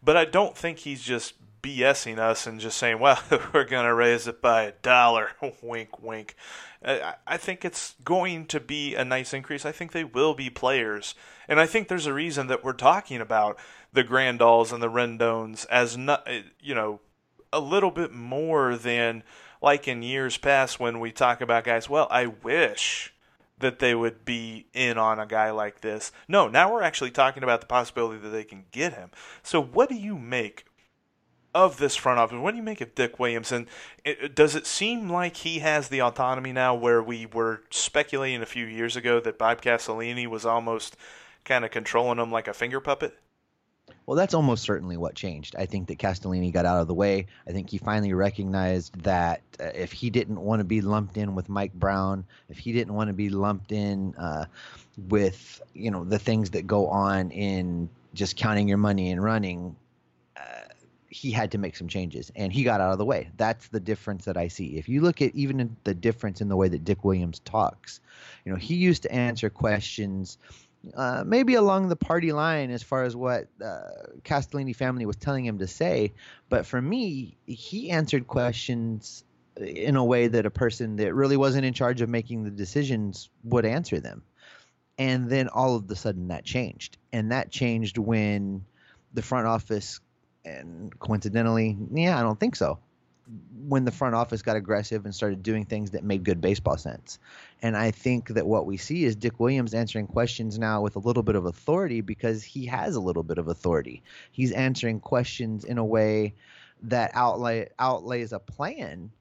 but 0.04 0.18
I 0.18 0.26
don't 0.26 0.58
think 0.58 0.80
he's 0.80 1.04
just 1.04 1.34
BSing 1.68 2.18
us 2.18 2.48
and 2.48 2.62
just 2.62 2.78
saying, 2.78 3.00
well, 3.00 3.22
we're 3.54 3.66
going 3.66 3.86
to 3.86 3.94
raise 3.94 4.28
it 4.28 4.42
by 4.42 4.64
a 4.64 4.72
dollar. 4.72 5.32
wink, 5.62 6.02
wink. 6.02 6.36
I 6.82 7.38
think 7.38 7.66
it's 7.66 7.96
going 8.04 8.46
to 8.48 8.60
be 8.60 8.96
a 8.96 9.04
nice 9.04 9.34
increase. 9.34 9.66
I 9.66 9.72
think 9.72 9.92
they 9.92 10.04
will 10.04 10.34
be 10.34 10.50
players. 10.50 11.16
And 11.48 11.60
I 11.60 11.66
think 11.66 11.88
there's 11.88 12.06
a 12.06 12.14
reason 12.14 12.48
that 12.48 12.64
we're 12.64 12.74
talking 12.74 13.20
about 13.20 13.60
the 13.92 14.04
Grandals 14.04 14.72
and 14.72 14.82
the 14.82 14.90
Rendones 14.90 15.66
as 15.70 15.98
not, 15.98 16.24
eh, 16.28 16.44
you 16.62 16.76
know, 16.76 17.02
a 17.52 17.60
little 17.60 17.92
bit 17.92 18.14
more 18.14 18.78
than 18.78 19.24
like 19.62 19.88
in 19.88 20.04
years 20.04 20.38
past 20.38 20.80
when 20.80 21.00
we 21.00 21.12
talk 21.12 21.42
about 21.42 21.64
guys. 21.64 21.90
Well, 21.90 22.08
I 22.12 22.28
wish 22.28 23.14
that 23.58 23.80
they 23.80 23.96
would 23.96 24.24
be 24.24 24.68
in 24.74 24.98
on 24.98 25.20
a 25.20 25.26
guy 25.26 25.50
like 25.50 25.82
this. 25.82 26.12
No, 26.28 26.48
now 26.48 26.72
we're 26.72 26.84
actually 26.84 27.12
talking 27.12 27.44
about 27.44 27.60
the 27.60 27.68
possibility 27.68 28.20
that 28.20 28.30
they 28.30 28.44
can 28.44 28.66
get 28.72 28.94
him. 28.94 29.10
So, 29.42 29.62
what 29.62 29.90
do 29.90 29.96
you 29.96 30.18
make 30.18 30.67
of 31.54 31.78
this 31.78 31.96
front 31.96 32.20
office? 32.20 32.38
What 32.38 32.52
do 32.52 32.58
you 32.58 32.64
make 32.64 32.82
of 32.82 32.96
Dick 32.96 33.20
Williamson? 33.20 33.68
It, 34.06 34.36
does 34.36 34.56
it 34.56 34.68
seem 34.68 35.10
like 35.10 35.38
he 35.38 35.60
has 35.60 35.88
the 35.88 36.02
autonomy 36.02 36.54
now 36.54 36.76
where 36.76 37.02
we 37.02 37.26
were 37.26 37.64
speculating 37.70 38.42
a 38.42 38.46
few 38.46 38.66
years 38.66 38.96
ago 38.96 39.20
that 39.20 39.38
Bob 39.38 39.62
Castellini 39.62 40.28
was 40.28 40.46
almost 40.46 40.96
kind 41.46 41.66
of 41.66 41.72
controlling 41.72 42.20
him 42.20 42.32
like 42.32 42.48
a 42.48 42.54
finger 42.54 42.80
puppet? 42.80 43.18
Well, 44.06 44.16
that's 44.16 44.34
almost 44.34 44.64
certainly 44.64 44.96
what 44.96 45.16
changed. 45.16 45.56
I 45.58 45.66
think 45.66 45.88
that 45.88 45.98
Castellini 45.98 46.52
got 46.52 46.66
out 46.66 46.80
of 46.80 46.88
the 46.88 46.94
way. 46.94 47.28
I 47.46 47.52
think 47.52 47.70
he 47.70 47.78
finally 47.78 48.14
recognized 48.14 49.02
that 49.04 49.42
uh, 49.60 49.66
if 49.76 49.92
he 49.92 50.10
didn't 50.10 50.40
want 50.40 50.62
to 50.62 50.64
be 50.64 50.80
lumped 50.80 51.18
in 51.18 51.36
with 51.36 51.50
Mike 51.50 51.74
Brown, 51.74 52.26
if 52.50 52.58
he 52.58 52.72
didn't 52.72 52.94
want 52.94 53.10
to 53.10 53.14
be 53.14 53.30
lumped 53.30 53.74
in 53.74 54.16
uh, 54.16 54.46
with 55.10 55.62
you 55.74 55.92
know 55.92 56.06
the 56.06 56.20
things 56.20 56.52
that 56.52 56.68
go 56.68 56.88
on 56.88 57.32
in 57.32 57.90
just 58.14 58.38
counting 58.38 58.68
your 58.68 58.78
money 58.78 59.12
and 59.12 59.22
running, 59.22 59.76
he 61.10 61.32
had 61.32 61.52
to 61.52 61.58
make 61.58 61.76
some 61.76 61.88
changes, 61.88 62.32
and 62.36 62.52
he 62.52 62.64
got 62.64 62.82
out 62.82 62.92
of 62.92 62.98
the 62.98 63.06
way. 63.06 63.30
That's 63.38 63.68
the 63.68 63.80
difference 63.80 64.26
that 64.26 64.38
I 64.38 64.48
see. 64.48 64.78
If 64.78 64.90
you 64.90 65.02
look 65.02 65.22
at 65.22 65.36
even 65.36 65.76
the 65.84 65.94
difference 65.94 66.42
in 66.42 66.50
the 66.50 66.56
way 66.56 66.68
that 66.68 66.84
Dick 66.84 67.04
Williams 67.04 67.40
talks, 67.40 68.00
you 68.46 68.52
know, 68.52 68.58
he 68.58 68.76
used 68.76 69.04
to 69.04 69.12
answer 69.12 69.50
questions 69.50 70.38
uh, 70.96 71.24
maybe 71.26 71.56
along 71.56 71.90
the 71.90 71.96
party 71.96 72.32
line 72.32 72.72
as 72.72 72.84
far 72.84 73.04
as 73.04 73.16
what 73.16 73.48
uh, 73.64 73.80
Castellini 74.24 74.76
family 74.76 75.06
was 75.06 75.16
telling 75.16 75.46
him 75.46 75.60
to 75.60 75.68
say. 75.68 76.14
But 76.50 76.66
for 76.66 76.82
me, 76.82 77.38
he 77.46 77.90
answered 77.92 78.28
questions 78.28 79.24
in 79.58 79.96
a 79.96 80.04
way 80.04 80.28
that 80.28 80.46
a 80.46 80.52
person 80.52 80.98
that 80.98 81.14
really 81.14 81.38
wasn't 81.38 81.66
in 81.66 81.74
charge 81.74 82.02
of 82.02 82.10
making 82.10 82.44
the 82.44 82.52
decisions 82.52 83.30
would 83.44 83.66
answer 83.66 84.00
them. 84.00 84.24
And 84.98 85.30
then 85.30 85.48
all 85.48 85.76
of 85.76 85.90
a 85.90 85.96
sudden 85.96 86.30
that 86.30 86.46
changed. 86.46 86.98
And 87.12 87.32
that 87.32 87.52
changed 87.52 87.98
when 87.98 88.66
the 89.14 89.22
front 89.22 89.48
office, 89.48 90.00
and 90.48 90.98
coincidentally, 91.00 91.78
yeah, 91.92 92.18
I 92.18 92.22
don't 92.22 92.40
think 92.40 92.56
so 92.56 92.80
when 93.68 93.84
the 93.84 93.92
front 93.92 94.16
office 94.16 94.42
got 94.42 94.56
aggressive 94.56 95.04
and 95.04 95.14
started 95.14 95.44
doing 95.44 95.66
things 95.66 95.92
that 95.92 96.04
made 96.04 96.24
good 96.24 96.40
baseball 96.40 96.78
sense. 96.78 97.20
And 97.62 97.76
I 97.76 97.92
think 97.92 98.30
that 98.30 98.48
what 98.48 98.66
we 98.66 98.78
see 98.78 99.04
is 99.04 99.16
Dick 99.16 99.40
Williams 99.40 99.74
answering 99.74 100.08
questions 100.08 100.58
now 100.58 100.82
with 100.82 100.96
a 100.96 101.00
little 101.00 101.24
bit 101.24 101.36
of 101.36 101.46
authority 101.46 102.02
because 102.02 102.44
he 102.44 102.66
has 102.68 102.96
a 102.96 103.02
little 103.02 103.24
bit 103.24 103.38
of 103.38 103.48
authority. 103.48 104.04
He's 104.32 104.52
answering 104.52 105.00
questions 105.02 105.66
in 105.66 105.78
a 105.78 105.84
way 105.84 106.36
that 106.84 107.12
outlay 107.16 107.70
outlays 107.78 108.32
a 108.32 108.40
plan 108.40 109.12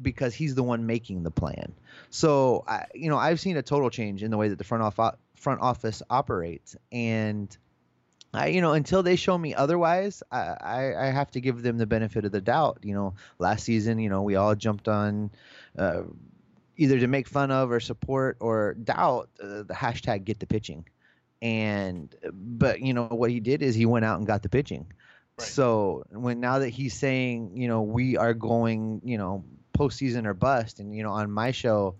because 0.00 0.34
he's 0.34 0.54
the 0.54 0.62
one 0.62 0.86
making 0.86 1.24
the 1.24 1.30
plan. 1.30 1.72
So, 2.10 2.62
I, 2.68 2.84
you 2.94 3.10
know, 3.10 3.16
I've 3.16 3.40
seen 3.40 3.56
a 3.56 3.62
total 3.62 3.90
change 3.90 4.22
in 4.22 4.30
the 4.30 4.36
way 4.36 4.50
that 4.50 4.58
the 4.58 4.64
front 4.64 4.84
off 4.84 5.16
front 5.34 5.60
office 5.60 6.02
operates 6.08 6.76
and 6.92 7.56
I, 8.32 8.48
you 8.48 8.60
know, 8.60 8.72
until 8.72 9.02
they 9.02 9.16
show 9.16 9.38
me 9.38 9.54
otherwise, 9.54 10.22
I, 10.30 10.56
I, 10.60 11.06
I, 11.06 11.10
have 11.10 11.30
to 11.30 11.40
give 11.40 11.62
them 11.62 11.78
the 11.78 11.86
benefit 11.86 12.26
of 12.26 12.32
the 12.32 12.42
doubt. 12.42 12.80
You 12.82 12.94
know, 12.94 13.14
last 13.38 13.64
season, 13.64 13.98
you 13.98 14.10
know, 14.10 14.22
we 14.22 14.36
all 14.36 14.54
jumped 14.54 14.86
on 14.86 15.30
uh, 15.78 16.02
either 16.76 16.98
to 17.00 17.06
make 17.06 17.26
fun 17.26 17.50
of 17.50 17.70
or 17.70 17.80
support 17.80 18.36
or 18.40 18.74
doubt 18.74 19.30
uh, 19.42 19.62
the 19.62 19.74
hashtag 19.74 20.24
get 20.24 20.40
the 20.40 20.46
pitching. 20.46 20.84
And, 21.40 22.14
but, 22.32 22.80
you 22.80 22.92
know, 22.92 23.06
what 23.06 23.30
he 23.30 23.40
did 23.40 23.62
is 23.62 23.74
he 23.74 23.86
went 23.86 24.04
out 24.04 24.18
and 24.18 24.26
got 24.26 24.42
the 24.42 24.48
pitching. 24.48 24.92
Right. 25.38 25.48
So 25.48 26.04
when 26.10 26.40
now 26.40 26.58
that 26.58 26.70
he's 26.70 26.94
saying, 26.94 27.56
you 27.56 27.68
know, 27.68 27.82
we 27.82 28.16
are 28.16 28.34
going, 28.34 29.00
you 29.04 29.16
know, 29.16 29.44
postseason 29.72 30.26
or 30.26 30.34
bust, 30.34 30.80
and, 30.80 30.94
you 30.94 31.02
know, 31.02 31.12
on 31.12 31.30
my 31.30 31.52
show, 31.52 31.94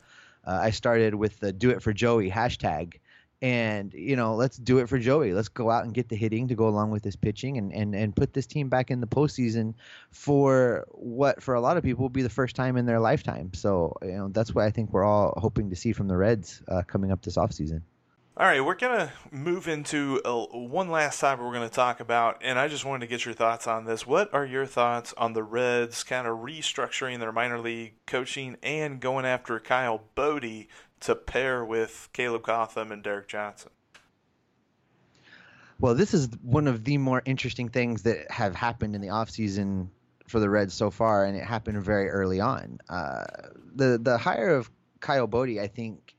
uh, 0.44 0.58
I 0.62 0.70
started 0.70 1.14
with 1.14 1.40
the 1.40 1.52
do 1.52 1.70
it 1.70 1.82
for 1.82 1.92
Joey 1.92 2.30
hashtag 2.30 2.98
and 3.40 3.92
you 3.92 4.16
know 4.16 4.34
let's 4.34 4.56
do 4.56 4.78
it 4.78 4.88
for 4.88 4.98
Joey. 4.98 5.32
Let's 5.32 5.48
go 5.48 5.70
out 5.70 5.84
and 5.84 5.94
get 5.94 6.08
the 6.08 6.16
hitting 6.16 6.48
to 6.48 6.54
go 6.54 6.68
along 6.68 6.90
with 6.90 7.02
this 7.02 7.16
pitching, 7.16 7.56
and 7.58 7.72
and 7.72 7.94
and 7.94 8.14
put 8.14 8.32
this 8.32 8.46
team 8.46 8.68
back 8.68 8.90
in 8.90 9.00
the 9.00 9.06
postseason 9.06 9.74
for 10.10 10.86
what 10.90 11.42
for 11.42 11.54
a 11.54 11.60
lot 11.60 11.76
of 11.76 11.84
people 11.84 12.02
will 12.02 12.08
be 12.08 12.22
the 12.22 12.28
first 12.28 12.56
time 12.56 12.76
in 12.76 12.86
their 12.86 13.00
lifetime. 13.00 13.52
So 13.54 13.96
you 14.02 14.12
know 14.12 14.28
that's 14.28 14.54
what 14.54 14.64
I 14.64 14.70
think 14.70 14.92
we're 14.92 15.04
all 15.04 15.34
hoping 15.36 15.70
to 15.70 15.76
see 15.76 15.92
from 15.92 16.08
the 16.08 16.16
Reds 16.16 16.62
uh, 16.68 16.82
coming 16.86 17.12
up 17.12 17.22
this 17.22 17.36
offseason. 17.36 17.82
All 18.40 18.46
right, 18.46 18.64
we're 18.64 18.76
gonna 18.76 19.12
move 19.32 19.66
into 19.66 20.20
a, 20.24 20.32
one 20.56 20.88
last 20.90 21.18
topic 21.18 21.44
we're 21.44 21.52
gonna 21.52 21.68
talk 21.68 21.98
about, 21.98 22.40
and 22.40 22.56
I 22.56 22.68
just 22.68 22.84
wanted 22.84 23.00
to 23.00 23.10
get 23.10 23.24
your 23.24 23.34
thoughts 23.34 23.66
on 23.66 23.84
this. 23.84 24.06
What 24.06 24.32
are 24.32 24.46
your 24.46 24.64
thoughts 24.64 25.12
on 25.18 25.32
the 25.32 25.42
Reds 25.42 26.04
kind 26.04 26.24
of 26.24 26.38
restructuring 26.38 27.18
their 27.18 27.32
minor 27.32 27.58
league 27.58 27.94
coaching 28.06 28.56
and 28.62 29.00
going 29.00 29.24
after 29.24 29.58
Kyle 29.58 30.04
Boddy 30.14 30.68
to 31.00 31.14
pair 31.14 31.64
with 31.64 32.08
Caleb 32.12 32.42
Cotham 32.42 32.92
and 32.92 33.02
Derek 33.02 33.28
Johnson? 33.28 33.70
Well, 35.80 35.94
this 35.94 36.12
is 36.12 36.28
one 36.42 36.66
of 36.66 36.84
the 36.84 36.98
more 36.98 37.22
interesting 37.24 37.68
things 37.68 38.02
that 38.02 38.30
have 38.30 38.54
happened 38.54 38.94
in 38.96 39.00
the 39.00 39.08
offseason 39.08 39.88
for 40.26 40.40
the 40.40 40.50
Reds 40.50 40.74
so 40.74 40.90
far, 40.90 41.24
and 41.24 41.36
it 41.36 41.44
happened 41.44 41.82
very 41.82 42.10
early 42.10 42.40
on. 42.40 42.78
Uh, 42.88 43.24
the 43.74 43.98
the 43.98 44.18
hire 44.18 44.56
of 44.56 44.70
Kyle 45.00 45.26
Boddy, 45.26 45.60
I 45.60 45.68
think, 45.68 46.14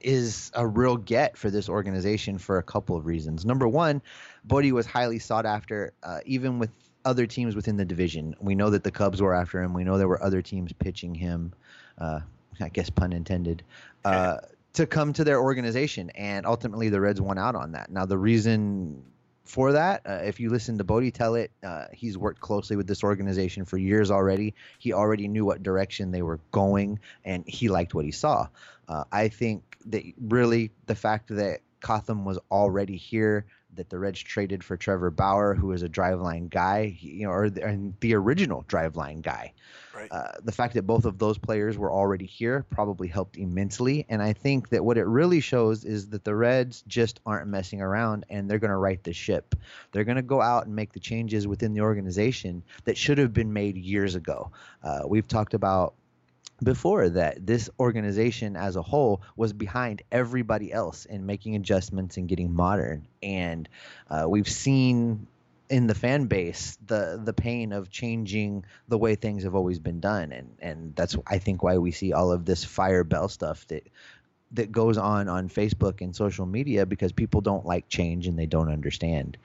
is 0.00 0.50
a 0.54 0.66
real 0.66 0.96
get 0.96 1.36
for 1.36 1.50
this 1.50 1.68
organization 1.68 2.38
for 2.38 2.58
a 2.58 2.62
couple 2.62 2.96
of 2.96 3.06
reasons. 3.06 3.44
Number 3.44 3.68
one, 3.68 4.02
Boddy 4.44 4.72
was 4.72 4.86
highly 4.86 5.18
sought 5.18 5.46
after, 5.46 5.92
uh, 6.02 6.20
even 6.24 6.58
with 6.58 6.70
other 7.04 7.26
teams 7.26 7.54
within 7.54 7.76
the 7.76 7.84
division. 7.84 8.34
We 8.40 8.54
know 8.54 8.70
that 8.70 8.82
the 8.82 8.90
Cubs 8.90 9.22
were 9.22 9.34
after 9.34 9.62
him. 9.62 9.72
We 9.72 9.84
know 9.84 9.98
there 9.98 10.08
were 10.08 10.22
other 10.22 10.42
teams 10.42 10.72
pitching 10.72 11.14
him. 11.14 11.52
Uh, 11.98 12.20
I 12.60 12.68
guess 12.68 12.90
pun 12.90 13.12
intended, 13.12 13.62
uh, 14.04 14.38
to 14.74 14.86
come 14.86 15.12
to 15.14 15.24
their 15.24 15.40
organization, 15.40 16.10
and 16.10 16.46
ultimately 16.46 16.88
the 16.88 17.00
Reds 17.00 17.20
won 17.20 17.38
out 17.38 17.54
on 17.54 17.72
that. 17.72 17.90
Now 17.90 18.06
the 18.06 18.18
reason 18.18 19.02
for 19.44 19.72
that, 19.72 20.02
uh, 20.04 20.20
if 20.24 20.40
you 20.40 20.50
listen 20.50 20.76
to 20.78 20.84
Boddy 20.84 21.10
tell 21.10 21.34
it, 21.36 21.50
uh, 21.62 21.86
he's 21.92 22.18
worked 22.18 22.40
closely 22.40 22.76
with 22.76 22.86
this 22.86 23.04
organization 23.04 23.64
for 23.64 23.78
years 23.78 24.10
already. 24.10 24.54
He 24.78 24.92
already 24.92 25.28
knew 25.28 25.44
what 25.44 25.62
direction 25.62 26.10
they 26.10 26.22
were 26.22 26.40
going, 26.50 26.98
and 27.24 27.44
he 27.46 27.68
liked 27.68 27.94
what 27.94 28.04
he 28.04 28.10
saw. 28.10 28.48
Uh, 28.88 29.04
I 29.12 29.28
think 29.28 29.62
that 29.86 30.02
really 30.20 30.72
the 30.86 30.94
fact 30.94 31.28
that 31.28 31.60
Cotham 31.80 32.24
was 32.24 32.38
already 32.50 32.96
here 32.96 33.46
that 33.76 33.90
the 33.90 33.98
Reds 33.98 34.20
traded 34.20 34.64
for 34.64 34.76
Trevor 34.76 35.10
Bauer, 35.10 35.54
who 35.54 35.72
is 35.72 35.82
a 35.82 35.88
driveline 35.88 36.50
guy, 36.50 36.96
you 37.00 37.26
know, 37.26 37.32
or 37.32 37.50
the, 37.50 37.92
the 38.00 38.14
original 38.14 38.64
driveline 38.64 39.22
guy. 39.22 39.52
Right. 39.94 40.12
Uh, 40.12 40.32
the 40.44 40.52
fact 40.52 40.74
that 40.74 40.82
both 40.82 41.06
of 41.06 41.18
those 41.18 41.38
players 41.38 41.78
were 41.78 41.90
already 41.90 42.26
here 42.26 42.66
probably 42.68 43.08
helped 43.08 43.38
immensely. 43.38 44.04
And 44.10 44.22
I 44.22 44.34
think 44.34 44.68
that 44.68 44.84
what 44.84 44.98
it 44.98 45.06
really 45.06 45.40
shows 45.40 45.84
is 45.84 46.10
that 46.10 46.22
the 46.22 46.34
Reds 46.34 46.84
just 46.86 47.20
aren't 47.24 47.48
messing 47.48 47.80
around 47.80 48.26
and 48.28 48.50
they're 48.50 48.58
going 48.58 48.70
to 48.70 48.76
right 48.76 49.02
the 49.02 49.14
ship. 49.14 49.54
They're 49.92 50.04
going 50.04 50.16
to 50.16 50.22
go 50.22 50.42
out 50.42 50.66
and 50.66 50.76
make 50.76 50.92
the 50.92 51.00
changes 51.00 51.46
within 51.46 51.72
the 51.72 51.80
organization 51.80 52.62
that 52.84 52.98
should 52.98 53.16
have 53.16 53.32
been 53.32 53.54
made 53.54 53.78
years 53.78 54.16
ago. 54.16 54.50
Uh, 54.82 55.00
we've 55.06 55.28
talked 55.28 55.54
about 55.54 55.94
before 56.62 57.08
that 57.10 57.46
this 57.46 57.68
organization 57.78 58.56
as 58.56 58.76
a 58.76 58.82
whole 58.82 59.22
was 59.36 59.52
behind 59.52 60.02
everybody 60.10 60.72
else 60.72 61.04
in 61.04 61.26
making 61.26 61.56
adjustments 61.56 62.16
and 62.16 62.28
getting 62.28 62.54
modern. 62.54 63.06
And 63.22 63.68
uh, 64.08 64.26
we've 64.28 64.48
seen 64.48 65.26
in 65.68 65.86
the 65.86 65.94
fan 65.94 66.26
base 66.26 66.78
the 66.86 67.20
the 67.22 67.32
pain 67.32 67.72
of 67.72 67.90
changing 67.90 68.64
the 68.88 68.96
way 68.96 69.16
things 69.16 69.42
have 69.42 69.54
always 69.54 69.78
been 69.78 70.00
done. 70.00 70.32
And 70.32 70.56
and 70.60 70.96
that's 70.96 71.16
i 71.26 71.38
think 71.38 71.62
why 71.62 71.78
we 71.78 71.90
see 71.90 72.12
all 72.12 72.32
of 72.32 72.44
this 72.44 72.64
fire 72.64 73.04
bell 73.04 73.28
stuff 73.28 73.66
that 73.68 73.86
that 74.52 74.70
goes 74.70 74.96
on 74.96 75.28
on 75.28 75.48
facebook 75.48 76.00
and 76.00 76.14
social 76.14 76.46
media 76.46 76.86
because 76.86 77.10
people 77.10 77.40
don't 77.40 77.66
like 77.66 77.88
change 77.88 78.28
and 78.28 78.38
they 78.38 78.46
don't 78.46 78.70
understand. 78.70 79.36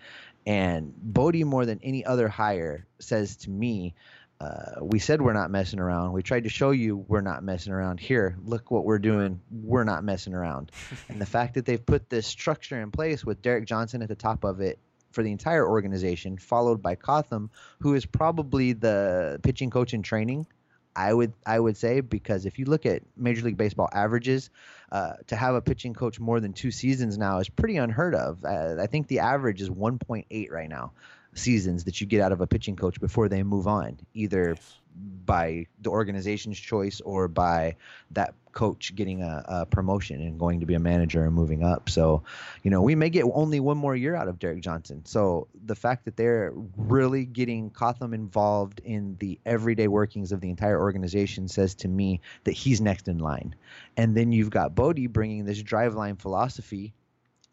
And 0.46 0.94
Boddy 0.98 1.44
more 1.44 1.66
than 1.66 1.80
any 1.84 2.06
other 2.06 2.28
hire 2.28 2.86
says 3.00 3.36
to 3.38 3.50
me 3.50 3.94
uh, 4.42 4.84
we 4.84 4.98
said 4.98 5.22
we're 5.22 5.34
not 5.34 5.52
messing 5.52 5.80
around. 5.80 6.14
We 6.14 6.24
tried 6.24 6.46
to 6.46 6.50
show 6.50 6.72
you 6.72 6.98
we're 6.98 7.22
not 7.22 7.44
messing 7.44 7.74
around. 7.74 8.00
Here, 8.00 8.36
look 8.44 8.72
what 8.72 8.86
we're 8.86 8.98
doing. 8.98 9.40
We're 9.52 9.84
not 9.84 10.04
messing 10.04 10.34
around. 10.34 10.72
and 11.10 11.22
the 11.22 11.28
fact 11.28 11.54
that 11.54 11.66
they've 11.66 11.86
put 11.86 12.10
this 12.10 12.26
structure 12.26 12.82
in 12.82 12.90
place 12.90 13.24
with 13.24 13.44
Derek 13.44 13.66
Johnson 13.66 14.02
at 14.02 14.10
the 14.10 14.16
top 14.16 14.44
of 14.44 14.60
it, 14.60 14.80
for 15.12 15.22
the 15.24 15.32
entire 15.32 15.68
organization, 15.68 16.38
followed 16.38 16.82
by 16.82 16.96
Cotham, 16.96 17.52
who 17.82 17.94
is 17.94 18.06
probably 18.06 18.74
the 18.74 19.40
pitching 19.44 19.70
coach 19.70 19.94
in 19.94 20.02
training. 20.02 20.48
I 20.96 21.14
would 21.14 21.34
I 21.46 21.60
would 21.60 21.78
say 21.78 22.02
because 22.02 22.46
if 22.46 22.58
you 22.58 22.66
look 22.66 22.86
at 22.86 23.04
Major 23.16 23.46
League 23.46 23.58
Baseball 23.58 23.90
averages, 23.94 24.50
uh, 24.92 25.14
to 25.28 25.36
have 25.36 25.54
a 25.54 25.62
pitching 25.62 25.94
coach 25.94 26.20
more 26.20 26.40
than 26.40 26.54
two 26.54 26.72
seasons 26.72 27.18
now 27.18 27.40
is 27.40 27.48
pretty 27.48 27.78
unheard 27.78 28.16
of. 28.16 28.44
Uh, 28.44 28.78
I 28.82 28.88
think 28.88 29.08
the 29.08 29.20
average 29.20 29.62
is 29.62 29.70
1.8 29.70 30.52
right 30.52 30.70
now 30.70 30.94
seasons 31.34 31.86
that 31.86 32.02
you 32.02 32.08
get 32.08 32.22
out 32.22 32.32
of 32.32 32.42
a 32.42 32.48
pitching 32.48 32.76
coach 32.76 33.00
before 33.00 33.30
they 33.30 33.44
move 33.44 33.68
on, 33.68 33.98
either 34.14 34.56
by 35.26 35.66
the 35.82 35.90
organization's 35.90 36.60
choice 36.60 37.02
or 37.02 37.28
by 37.28 37.76
that 38.12 38.34
coach 38.52 38.94
getting 38.96 39.22
a, 39.22 39.46
a, 39.48 39.66
promotion 39.66 40.20
and 40.20 40.38
going 40.38 40.60
to 40.60 40.66
be 40.66 40.74
a 40.74 40.80
manager 40.80 41.24
and 41.24 41.34
moving 41.34 41.64
up. 41.64 41.90
So, 41.90 42.24
you 42.64 42.72
know, 42.72 42.82
we 42.82 42.96
may 42.96 43.10
get 43.10 43.24
only 43.34 43.62
one 43.62 43.78
more 43.78 43.96
year 43.96 44.14
out 44.14 44.28
of 44.28 44.40
Derek 44.40 44.62
Johnson. 44.62 45.06
So 45.06 45.48
the 45.66 45.76
fact 45.76 46.04
that 46.04 46.18
they're 46.18 46.52
really 46.76 47.24
getting 47.24 47.70
Cotham 47.70 48.14
involved 48.14 48.82
in 48.84 49.16
the 49.20 49.40
everyday 49.46 49.88
workings 49.88 50.34
of 50.34 50.42
the 50.42 50.50
entire 50.50 50.80
organization 50.80 51.48
says 51.48 51.76
to 51.76 51.88
me 51.88 52.20
that 52.44 52.52
he's 52.52 52.82
next 52.82 53.08
in 53.08 53.20
line. 53.20 53.56
And 53.96 54.16
then 54.16 54.34
you've 54.34 54.50
got 54.50 54.76
Boddy 54.76 55.08
bringing 55.08 55.46
this 55.46 55.64
driveline 55.64 56.20
philosophy 56.20 56.94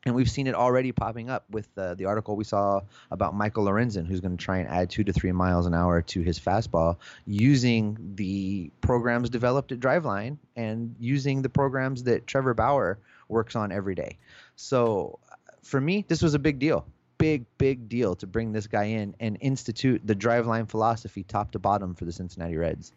and 0.04 0.14
we've 0.14 0.30
seen 0.30 0.46
it 0.46 0.54
already 0.54 0.92
popping 0.92 1.28
up 1.28 1.44
with 1.50 1.68
uh, 1.76 1.94
the 1.94 2.04
article 2.04 2.36
we 2.36 2.44
saw 2.44 2.80
about 3.10 3.34
Michael 3.34 3.64
Lorenzen, 3.64 4.06
who's 4.06 4.20
going 4.20 4.36
to 4.36 4.42
try 4.42 4.58
and 4.58 4.68
add 4.68 4.90
two 4.90 5.04
to 5.04 5.12
three 5.12 5.32
miles 5.32 5.66
an 5.66 5.74
hour 5.74 6.02
to 6.02 6.22
his 6.22 6.38
fastball 6.38 6.96
using 7.26 7.96
the 8.14 8.70
programs 8.80 9.28
developed 9.28 9.72
at 9.72 9.80
Driveline 9.80 10.38
and 10.56 10.94
using 11.00 11.42
the 11.42 11.48
programs 11.48 12.04
that 12.04 12.26
Trevor 12.26 12.54
Bauer 12.54 12.98
works 13.28 13.56
on 13.56 13.72
every 13.72 13.94
day. 13.94 14.18
So 14.56 15.18
for 15.62 15.80
me, 15.80 16.04
this 16.06 16.22
was 16.22 16.34
a 16.34 16.38
big 16.38 16.58
deal. 16.58 16.86
Big, 17.18 17.44
big 17.58 17.88
deal 17.88 18.14
to 18.16 18.28
bring 18.28 18.52
this 18.52 18.68
guy 18.68 18.84
in 18.84 19.16
and 19.18 19.36
institute 19.40 20.00
the 20.04 20.14
Driveline 20.14 20.68
philosophy 20.68 21.24
top 21.24 21.50
to 21.52 21.58
bottom 21.58 21.94
for 21.94 22.04
the 22.04 22.12
Cincinnati 22.12 22.56
Reds. 22.56 22.92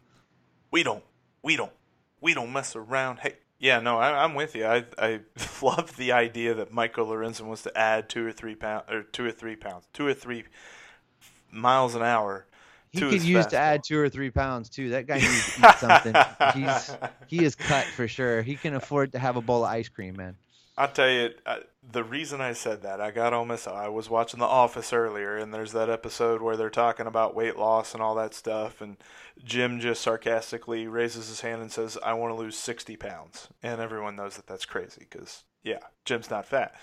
We 0.70 0.84
don't, 0.84 1.02
we 1.42 1.56
don't, 1.56 1.72
we 2.20 2.32
don't 2.32 2.52
mess 2.52 2.76
around. 2.76 3.18
Hey, 3.18 3.34
yeah, 3.62 3.78
no, 3.78 3.96
I, 3.96 4.24
am 4.24 4.34
with 4.34 4.56
you. 4.56 4.66
I 4.66 4.84
I 4.98 5.20
love 5.62 5.96
the 5.96 6.10
idea 6.12 6.54
that 6.54 6.72
Michael 6.72 7.06
Lorenzen 7.06 7.42
wants 7.42 7.62
to 7.62 7.78
add 7.78 8.08
two 8.08 8.26
or 8.26 8.32
three 8.32 8.56
pounds, 8.56 8.84
or 8.90 9.04
two 9.04 9.24
or 9.24 9.30
three 9.30 9.54
pounds, 9.54 9.86
two 9.92 10.04
or 10.04 10.14
three 10.14 10.44
miles 11.52 11.94
an 11.94 12.02
hour. 12.02 12.44
He 12.90 12.98
could 12.98 13.22
use 13.22 13.46
fastball. 13.46 13.50
to 13.50 13.58
add 13.58 13.84
two 13.84 13.98
or 13.98 14.08
three 14.08 14.30
pounds 14.30 14.68
too. 14.68 14.90
That 14.90 15.06
guy 15.06 15.18
needs 15.18 15.54
to 15.54 15.68
eat 15.68 15.76
something. 15.78 16.14
He's 16.54 16.90
he 17.28 17.44
is 17.44 17.54
cut 17.54 17.84
for 17.86 18.08
sure. 18.08 18.42
He 18.42 18.56
can 18.56 18.74
afford 18.74 19.12
to 19.12 19.20
have 19.20 19.36
a 19.36 19.40
bowl 19.40 19.64
of 19.64 19.70
ice 19.70 19.88
cream, 19.88 20.16
man. 20.16 20.36
I'll 20.76 20.88
tell 20.88 21.10
you, 21.10 21.30
uh, 21.44 21.58
the 21.90 22.02
reason 22.02 22.40
I 22.40 22.54
said 22.54 22.82
that, 22.82 23.00
I 23.00 23.10
got 23.10 23.46
myself. 23.46 23.76
I 23.76 23.88
was 23.88 24.08
watching 24.08 24.40
The 24.40 24.46
Office 24.46 24.92
earlier, 24.92 25.36
and 25.36 25.52
there's 25.52 25.72
that 25.72 25.90
episode 25.90 26.40
where 26.40 26.56
they're 26.56 26.70
talking 26.70 27.06
about 27.06 27.34
weight 27.34 27.58
loss 27.58 27.92
and 27.92 28.02
all 28.02 28.14
that 28.14 28.32
stuff, 28.32 28.80
and 28.80 28.96
Jim 29.44 29.80
just 29.80 30.00
sarcastically 30.00 30.86
raises 30.86 31.28
his 31.28 31.42
hand 31.42 31.60
and 31.60 31.70
says, 31.70 31.98
"I 32.02 32.14
want 32.14 32.30
to 32.30 32.40
lose 32.40 32.56
60 32.56 32.96
pounds," 32.96 33.48
and 33.62 33.82
everyone 33.82 34.16
knows 34.16 34.36
that 34.36 34.46
that's 34.46 34.64
crazy 34.64 35.06
because, 35.10 35.44
yeah, 35.62 35.80
Jim's 36.06 36.30
not 36.30 36.46
fat. 36.46 36.74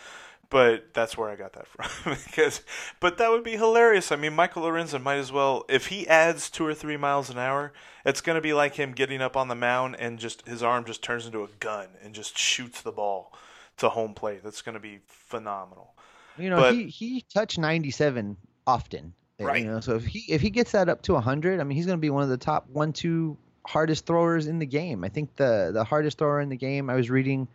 But 0.51 0.93
that's 0.93 1.15
where 1.15 1.29
I 1.29 1.35
got 1.35 1.53
that 1.53 1.67
from. 2.03 2.15
because, 2.25 2.61
but 2.99 3.17
that 3.17 3.31
would 3.31 3.43
be 3.43 3.57
hilarious. 3.57 4.11
I 4.11 4.17
mean, 4.17 4.35
Michael 4.35 4.63
Lorenzen 4.63 5.01
might 5.01 5.17
as 5.17 5.31
well, 5.31 5.65
if 5.67 5.87
he 5.87 6.07
adds 6.07 6.49
two 6.49 6.65
or 6.65 6.73
three 6.75 6.97
miles 6.97 7.29
an 7.29 7.37
hour, 7.39 7.71
it's 8.05 8.21
going 8.21 8.35
to 8.35 8.41
be 8.41 8.53
like 8.53 8.75
him 8.75 8.91
getting 8.91 9.21
up 9.21 9.37
on 9.37 9.47
the 9.47 9.55
mound 9.55 9.95
and 9.97 10.19
just 10.19 10.47
his 10.47 10.61
arm 10.61 10.85
just 10.85 11.03
turns 11.03 11.25
into 11.25 11.43
a 11.43 11.49
gun 11.59 11.89
and 12.03 12.13
just 12.13 12.37
shoots 12.37 12.81
the 12.81 12.91
ball 12.91 13.31
to 13.79 13.89
home 13.89 14.13
plate. 14.13 14.43
That's 14.43 14.61
going 14.61 14.73
to 14.73 14.79
be 14.79 14.99
phenomenal. 15.07 15.93
You 16.37 16.49
know, 16.49 16.57
but, 16.57 16.73
he 16.73 16.87
he 16.87 17.25
touched 17.33 17.57
97 17.57 18.37
often. 18.65 19.13
Eh, 19.39 19.43
right. 19.43 19.63
You 19.63 19.71
know, 19.71 19.79
so 19.79 19.95
if 19.95 20.05
he 20.05 20.25
if 20.29 20.41
he 20.41 20.49
gets 20.49 20.71
that 20.71 20.89
up 20.89 21.01
to 21.03 21.13
100, 21.13 21.59
I 21.59 21.63
mean, 21.63 21.75
he's 21.75 21.85
going 21.85 21.97
to 21.97 22.01
be 22.01 22.09
one 22.09 22.23
of 22.23 22.29
the 22.29 22.37
top 22.37 22.69
one 22.69 22.93
two 22.93 23.37
hardest 23.65 24.05
throwers 24.05 24.47
in 24.47 24.59
the 24.59 24.65
game. 24.65 25.03
I 25.03 25.09
think 25.09 25.35
the 25.35 25.71
the 25.73 25.83
hardest 25.83 26.17
thrower 26.17 26.41
in 26.41 26.49
the 26.49 26.57
game 26.57 26.89
I 26.89 26.95
was 26.95 27.09
reading 27.09 27.47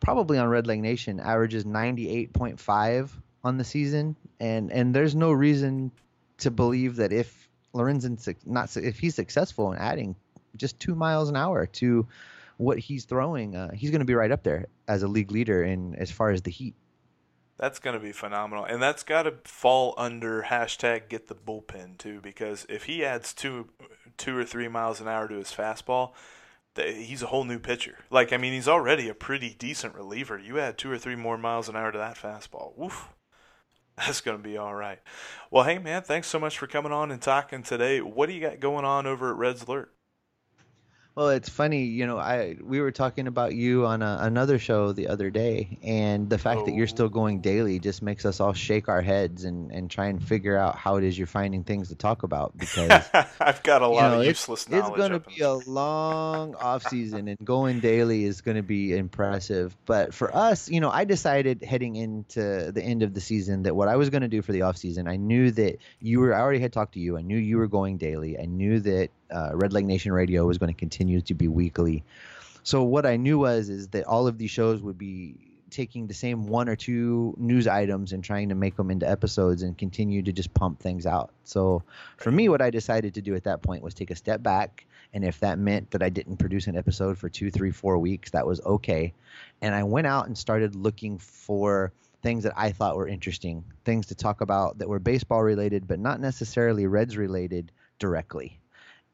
probably 0.00 0.38
on 0.38 0.48
Red 0.48 0.66
Leg 0.66 0.80
Nation 0.80 1.20
averages 1.20 1.64
98.5 1.64 3.10
on 3.44 3.58
the 3.58 3.64
season 3.64 4.16
and 4.38 4.72
and 4.72 4.94
there's 4.94 5.14
no 5.14 5.30
reason 5.30 5.92
to 6.38 6.50
believe 6.50 6.96
that 6.96 7.12
if 7.12 7.48
Lorenzen's 7.74 8.28
not 8.46 8.74
if 8.76 8.98
he's 8.98 9.14
successful 9.14 9.72
in 9.72 9.78
adding 9.78 10.16
just 10.56 10.80
2 10.80 10.94
miles 10.94 11.28
an 11.28 11.36
hour 11.36 11.66
to 11.66 12.06
what 12.60 12.78
he's 12.78 13.06
throwing, 13.06 13.56
uh, 13.56 13.70
he's 13.72 13.90
going 13.90 14.00
to 14.00 14.04
be 14.06 14.14
right 14.14 14.30
up 14.30 14.42
there 14.42 14.66
as 14.86 15.02
a 15.02 15.08
league 15.08 15.30
leader 15.30 15.64
in 15.64 15.94
as 15.96 16.10
far 16.10 16.30
as 16.30 16.42
the 16.42 16.50
heat. 16.50 16.74
That's 17.56 17.78
going 17.78 17.94
to 17.94 18.00
be 18.00 18.12
phenomenal, 18.12 18.64
and 18.64 18.82
that's 18.82 19.02
got 19.02 19.24
to 19.24 19.34
fall 19.44 19.94
under 19.98 20.42
hashtag 20.42 21.08
get 21.08 21.28
the 21.28 21.34
bullpen 21.34 21.98
too, 21.98 22.20
because 22.22 22.66
if 22.68 22.84
he 22.84 23.04
adds 23.04 23.34
two, 23.34 23.68
two 24.16 24.36
or 24.36 24.44
three 24.44 24.68
miles 24.68 25.00
an 25.00 25.08
hour 25.08 25.28
to 25.28 25.34
his 25.34 25.52
fastball, 25.52 26.12
he's 26.76 27.22
a 27.22 27.26
whole 27.26 27.44
new 27.44 27.58
pitcher. 27.58 27.98
Like 28.10 28.32
I 28.32 28.36
mean, 28.36 28.52
he's 28.52 28.68
already 28.68 29.08
a 29.08 29.14
pretty 29.14 29.54
decent 29.58 29.94
reliever. 29.94 30.38
You 30.38 30.58
add 30.58 30.78
two 30.78 30.90
or 30.90 30.98
three 30.98 31.16
more 31.16 31.36
miles 31.36 31.68
an 31.68 31.76
hour 31.76 31.92
to 31.92 31.98
that 31.98 32.16
fastball, 32.16 32.76
woof, 32.76 33.08
that's 33.96 34.20
going 34.20 34.38
to 34.38 34.42
be 34.42 34.56
all 34.56 34.74
right. 34.74 35.00
Well, 35.50 35.64
hey 35.64 35.78
man, 35.78 36.02
thanks 36.02 36.28
so 36.28 36.38
much 36.38 36.58
for 36.58 36.66
coming 36.66 36.92
on 36.92 37.10
and 37.10 37.20
talking 37.20 37.62
today. 37.62 38.00
What 38.00 38.26
do 38.26 38.34
you 38.34 38.40
got 38.40 38.60
going 38.60 38.84
on 38.84 39.06
over 39.06 39.30
at 39.30 39.36
Reds 39.36 39.62
Alert? 39.62 39.92
Well, 41.16 41.30
it's 41.30 41.48
funny, 41.48 41.84
you 41.84 42.06
know. 42.06 42.18
I 42.18 42.56
we 42.62 42.80
were 42.80 42.92
talking 42.92 43.26
about 43.26 43.52
you 43.54 43.84
on 43.84 44.00
a, 44.00 44.18
another 44.20 44.60
show 44.60 44.92
the 44.92 45.08
other 45.08 45.28
day, 45.30 45.78
and 45.82 46.30
the 46.30 46.38
fact 46.38 46.60
oh. 46.60 46.64
that 46.66 46.74
you're 46.74 46.84
oh. 46.84 46.86
still 46.86 47.06
oh. 47.06 47.10
going 47.10 47.40
daily 47.40 47.80
just 47.80 48.00
makes 48.00 48.24
us 48.24 48.38
all 48.38 48.52
shake 48.52 48.88
our 48.88 49.02
heads 49.02 49.44
and, 49.44 49.72
and 49.72 49.90
try 49.90 50.06
and 50.06 50.22
figure 50.22 50.56
out 50.56 50.76
how 50.76 50.96
it 50.96 51.04
is 51.04 51.18
you're 51.18 51.26
finding 51.26 51.64
things 51.64 51.88
to 51.88 51.96
talk 51.96 52.22
about. 52.22 52.56
Because 52.56 53.08
I've 53.40 53.62
got 53.64 53.82
a 53.82 53.88
lot 53.88 54.12
know, 54.12 54.20
of 54.20 54.26
useless 54.26 54.62
it's, 54.62 54.70
knowledge. 54.70 54.88
It's 54.88 54.96
going 54.96 55.12
to 55.12 55.20
be 55.20 55.40
a 55.40 55.52
long 55.52 56.54
off 56.60 56.84
season, 56.86 57.26
and 57.26 57.38
going 57.42 57.80
daily 57.80 58.24
is 58.24 58.40
going 58.40 58.56
to 58.56 58.62
be 58.62 58.96
impressive. 58.96 59.76
But 59.86 60.14
for 60.14 60.34
us, 60.34 60.70
you 60.70 60.80
know, 60.80 60.90
I 60.90 61.04
decided 61.04 61.64
heading 61.64 61.96
into 61.96 62.70
the 62.70 62.82
end 62.82 63.02
of 63.02 63.14
the 63.14 63.20
season 63.20 63.64
that 63.64 63.74
what 63.74 63.88
I 63.88 63.96
was 63.96 64.10
going 64.10 64.22
to 64.22 64.28
do 64.28 64.42
for 64.42 64.52
the 64.52 64.62
off 64.62 64.76
season, 64.76 65.08
I 65.08 65.16
knew 65.16 65.50
that 65.50 65.78
you 66.00 66.20
were. 66.20 66.32
I 66.32 66.40
already 66.40 66.60
had 66.60 66.72
talked 66.72 66.94
to 66.94 67.00
you. 67.00 67.18
I 67.18 67.22
knew 67.22 67.36
you 67.36 67.58
were 67.58 67.68
going 67.68 67.96
daily. 67.98 68.38
I 68.38 68.46
knew 68.46 68.78
that 68.80 69.10
uh, 69.30 69.50
Red 69.54 69.72
Leg 69.72 69.84
Nation 69.84 70.12
Radio 70.12 70.46
was 70.46 70.58
going 70.58 70.72
to 70.72 70.78
continue 70.78 71.20
to 71.22 71.34
be 71.34 71.48
weekly. 71.48 72.04
So 72.62 72.82
what 72.82 73.06
I 73.06 73.16
knew 73.16 73.38
was 73.38 73.68
is 73.68 73.88
that 73.88 74.04
all 74.04 74.26
of 74.26 74.38
these 74.38 74.50
shows 74.50 74.82
would 74.82 74.98
be 74.98 75.34
taking 75.70 76.06
the 76.06 76.14
same 76.14 76.46
one 76.46 76.68
or 76.68 76.76
two 76.76 77.34
news 77.38 77.66
items 77.66 78.12
and 78.12 78.22
trying 78.22 78.48
to 78.48 78.54
make 78.54 78.76
them 78.76 78.90
into 78.90 79.08
episodes 79.08 79.62
and 79.62 79.78
continue 79.78 80.22
to 80.22 80.32
just 80.32 80.52
pump 80.52 80.80
things 80.80 81.06
out. 81.06 81.30
So 81.44 81.82
for 82.16 82.30
me, 82.30 82.48
what 82.48 82.60
I 82.60 82.70
decided 82.70 83.14
to 83.14 83.22
do 83.22 83.34
at 83.34 83.44
that 83.44 83.62
point 83.62 83.82
was 83.82 83.94
take 83.94 84.10
a 84.10 84.16
step 84.16 84.42
back. 84.42 84.86
And 85.12 85.24
if 85.24 85.40
that 85.40 85.58
meant 85.58 85.90
that 85.92 86.02
I 86.02 86.08
didn't 86.08 86.36
produce 86.36 86.66
an 86.66 86.76
episode 86.76 87.18
for 87.18 87.28
two, 87.28 87.50
three, 87.50 87.70
four 87.70 87.98
weeks, 87.98 88.30
that 88.30 88.46
was 88.46 88.60
okay. 88.60 89.12
And 89.60 89.74
I 89.74 89.84
went 89.84 90.06
out 90.06 90.26
and 90.26 90.36
started 90.36 90.76
looking 90.76 91.18
for 91.18 91.92
things 92.22 92.44
that 92.44 92.52
I 92.56 92.72
thought 92.72 92.96
were 92.96 93.08
interesting, 93.08 93.64
things 93.84 94.06
to 94.06 94.14
talk 94.14 94.40
about 94.40 94.78
that 94.78 94.88
were 94.88 94.98
baseball 94.98 95.42
related, 95.42 95.88
but 95.88 95.98
not 95.98 96.20
necessarily 96.20 96.86
Reds 96.86 97.16
related 97.16 97.72
directly 97.98 98.59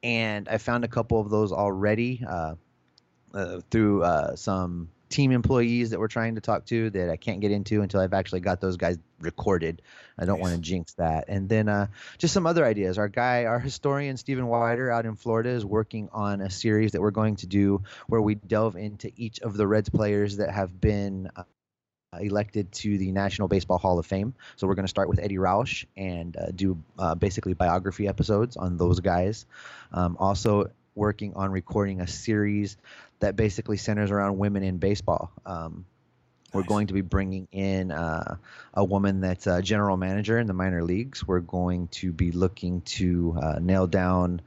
and 0.02 0.48
I 0.48 0.59
found 0.59 0.85
a 0.85 0.88
couple 0.88 1.20
of 1.20 1.30
those 1.30 1.52
already 1.52 2.24
uh, 2.26 2.54
uh, 3.35 3.61
through 3.70 4.02
uh, 4.02 4.37
some 4.37 4.90
team 5.09 5.30
employees 5.30 5.90
that 5.90 6.00
we're 6.00 6.09
trying 6.09 6.35
to 6.35 6.40
talk 6.40 6.66
to 6.66 6.90
that 6.90 7.11
I 7.11 7.16
can't 7.16 7.40
get 7.40 7.52
into 7.52 7.82
until 7.82 8.00
I've 8.00 8.12
actually 8.12 8.40
got 8.40 8.61
those 8.61 8.76
guys 8.76 8.98
recorded. 9.20 9.82
I 10.18 10.24
don't 10.24 10.38
nice. 10.38 10.50
want 10.50 10.54
to 10.54 10.61
jinx 10.61 10.94
that. 10.94 11.26
And 11.28 11.48
then 11.48 11.68
uh, 11.68 11.87
just 12.18 12.35
some 12.35 12.46
other 12.46 12.64
ideas. 12.64 12.98
Our 12.98 13.09
guy, 13.09 13.44
our 13.44 13.61
historian 13.61 14.16
Stephen 14.16 14.46
Wider 14.46 14.90
out 14.90 15.06
in 15.06 15.14
Florida 15.16 15.50
is 15.50 15.64
working 15.64 16.09
on 16.12 16.40
a 16.40 16.50
series 16.50 16.92
that 16.92 17.00
we're 17.00 17.12
going 17.12 17.37
to 17.37 17.46
do 17.46 17.82
where 18.09 18.20
we 18.20 18.35
delve 18.35 18.76
into 18.76 19.12
each 19.16 19.40
of 19.40 19.56
the 19.56 19.66
Reds 19.66 19.88
players 19.88 20.38
that 20.38 20.50
have 20.50 20.80
been 20.80 21.30
uh, 21.37 21.44
elected 22.20 22.72
to 22.72 22.98
the 22.98 23.12
National 23.12 23.48
Baseball 23.48 23.79
Hall 23.79 23.98
of 23.98 24.07
Fame. 24.07 24.35
So 24.57 24.66
we're 24.66 24.74
going 24.74 24.85
to 24.85 24.90
start 24.90 25.09
with 25.09 25.18
Eddie 25.18 25.37
Roush 25.37 25.85
and 25.96 26.37
uh, 26.37 26.46
do 26.55 26.83
uh, 26.98 27.14
basically 27.14 27.55
biography 27.55 28.09
episodes 28.09 28.57
on 28.57 28.76
those 28.76 29.00
guys. 29.00 29.46
Um, 29.92 30.16
also 30.18 30.70
working 30.94 31.35
on 31.35 31.52
recording 31.52 32.00
a 32.00 32.07
series 32.07 32.76
that 33.20 33.37
basically 33.37 33.76
centers 33.76 34.11
around 34.11 34.38
women 34.38 34.62
in 34.62 34.79
baseball. 34.79 35.31
Um, 35.44 35.85
we're 36.52 36.62
going 36.62 36.87
to 36.87 36.94
be 36.94 37.02
bringing 37.02 37.48
in 37.52 37.90
uh, 37.90 38.37
a 38.72 38.85
woman 38.85 39.20
that's 39.20 39.46
a 39.46 39.61
general 39.61 39.96
manager 39.96 40.38
in 40.38 40.46
the 40.46 40.55
minor 40.55 40.83
leagues. 40.83 41.26
We're 41.26 41.40
going 41.40 41.88
to 41.88 42.12
be 42.12 42.33
looking 42.33 42.81
to 42.83 43.37
uh, 43.40 43.59
nail 43.61 43.87
down 43.87 44.40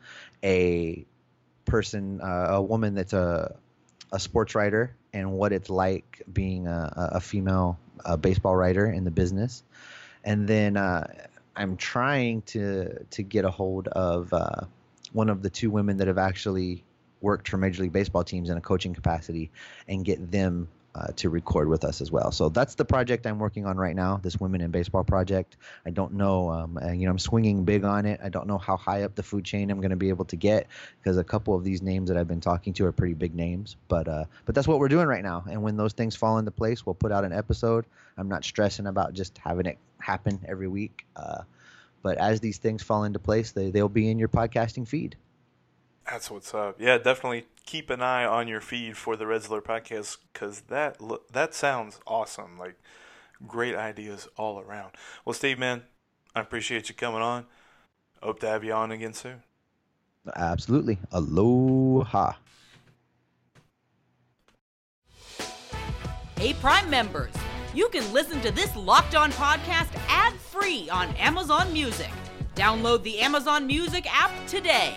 a 0.43 1.05
person, 1.65 2.19
uh, 2.21 2.47
a 2.49 2.61
woman 2.61 2.95
that's 2.95 3.13
a 3.13 3.55
a 4.11 4.19
sports 4.19 4.55
writer 4.55 4.95
and 5.13 5.31
what 5.31 5.51
it's 5.51 5.69
like 5.69 6.21
being 6.31 6.67
a, 6.67 7.09
a 7.13 7.19
female 7.19 7.77
uh, 8.05 8.17
baseball 8.17 8.55
writer 8.55 8.85
in 8.85 9.03
the 9.03 9.11
business. 9.11 9.63
And 10.23 10.47
then 10.47 10.77
uh, 10.77 11.07
I'm 11.55 11.77
trying 11.77 12.41
to 12.43 13.03
to 13.11 13.23
get 13.23 13.45
a 13.45 13.51
hold 13.51 13.87
of 13.89 14.33
uh, 14.33 14.61
one 15.13 15.29
of 15.29 15.41
the 15.41 15.49
two 15.49 15.71
women 15.71 15.97
that 15.97 16.07
have 16.07 16.17
actually 16.17 16.83
worked 17.21 17.49
for 17.49 17.57
Major 17.57 17.83
League 17.83 17.93
Baseball 17.93 18.23
teams 18.23 18.49
in 18.49 18.57
a 18.57 18.61
coaching 18.61 18.93
capacity 18.93 19.51
and 19.87 20.05
get 20.05 20.31
them 20.31 20.67
uh, 20.99 21.07
to 21.15 21.29
record 21.29 21.69
with 21.69 21.85
us 21.85 22.01
as 22.01 22.11
well. 22.11 22.31
So 22.31 22.49
that's 22.49 22.75
the 22.75 22.83
project 22.83 23.25
I'm 23.25 23.39
working 23.39 23.65
on 23.65 23.77
right 23.77 23.95
now. 23.95 24.17
This 24.17 24.37
Women 24.39 24.59
in 24.59 24.69
Baseball 24.69 25.03
project. 25.03 25.55
I 25.85 25.91
don't 25.91 26.13
know, 26.13 26.49
um, 26.49 26.77
uh, 26.77 26.91
you 26.91 27.05
know, 27.05 27.11
I'm 27.11 27.19
swinging 27.19 27.63
big 27.63 27.85
on 27.85 28.05
it. 28.05 28.19
I 28.21 28.27
don't 28.27 28.47
know 28.47 28.57
how 28.57 28.75
high 28.75 29.03
up 29.03 29.15
the 29.15 29.23
food 29.23 29.45
chain 29.45 29.71
I'm 29.71 29.79
going 29.79 29.91
to 29.91 29.95
be 29.95 30.09
able 30.09 30.25
to 30.25 30.35
get 30.35 30.67
because 31.01 31.17
a 31.17 31.23
couple 31.23 31.55
of 31.55 31.63
these 31.63 31.81
names 31.81 32.09
that 32.09 32.17
I've 32.17 32.27
been 32.27 32.41
talking 32.41 32.73
to 32.73 32.85
are 32.85 32.91
pretty 32.91 33.13
big 33.13 33.33
names. 33.33 33.77
But 33.87 34.07
uh, 34.07 34.25
but 34.45 34.55
that's 34.55 34.67
what 34.67 34.79
we're 34.79 34.89
doing 34.89 35.07
right 35.07 35.23
now. 35.23 35.45
And 35.49 35.63
when 35.63 35.77
those 35.77 35.93
things 35.93 36.15
fall 36.15 36.37
into 36.37 36.51
place, 36.51 36.85
we'll 36.85 36.95
put 36.95 37.11
out 37.11 37.23
an 37.23 37.31
episode. 37.31 37.85
I'm 38.17 38.27
not 38.27 38.43
stressing 38.43 38.87
about 38.87 39.13
just 39.13 39.37
having 39.37 39.67
it 39.67 39.77
happen 39.99 40.39
every 40.47 40.67
week. 40.67 41.05
Uh, 41.15 41.43
but 42.01 42.17
as 42.17 42.39
these 42.39 42.57
things 42.57 42.83
fall 42.83 43.05
into 43.05 43.19
place, 43.19 43.51
they 43.51 43.71
they'll 43.71 43.87
be 43.87 44.09
in 44.09 44.19
your 44.19 44.29
podcasting 44.29 44.87
feed. 44.87 45.15
That's 46.09 46.31
what's 46.31 46.53
up. 46.55 46.77
Yeah, 46.79 46.97
definitely 46.97 47.45
keep 47.65 47.91
an 47.91 48.01
eye 48.01 48.25
on 48.25 48.47
your 48.47 48.61
feed 48.61 48.97
for 48.97 49.15
the 49.15 49.25
RedsAlert 49.25 49.63
podcast 49.63 50.17
because 50.33 50.61
that 50.61 50.97
that 51.31 51.53
sounds 51.53 51.99
awesome. 52.07 52.57
Like 52.57 52.75
great 53.45 53.75
ideas 53.75 54.27
all 54.35 54.59
around. 54.59 54.93
Well, 55.23 55.33
Steve, 55.33 55.59
man, 55.59 55.83
I 56.35 56.41
appreciate 56.41 56.89
you 56.89 56.95
coming 56.95 57.21
on. 57.21 57.45
Hope 58.23 58.39
to 58.39 58.47
have 58.47 58.63
you 58.63 58.73
on 58.73 58.91
again 58.91 59.13
soon. 59.13 59.43
Absolutely. 60.35 60.97
Aloha. 61.11 62.33
Hey, 66.37 66.53
Prime 66.53 66.89
members, 66.89 67.33
you 67.73 67.87
can 67.89 68.11
listen 68.13 68.41
to 68.41 68.51
this 68.51 68.75
Locked 68.75 69.13
On 69.13 69.31
podcast 69.33 69.89
ad 70.07 70.33
free 70.33 70.89
on 70.89 71.09
Amazon 71.17 71.71
Music. 71.71 72.09
Download 72.55 73.03
the 73.03 73.19
Amazon 73.19 73.67
Music 73.67 74.05
app 74.11 74.31
today. 74.47 74.95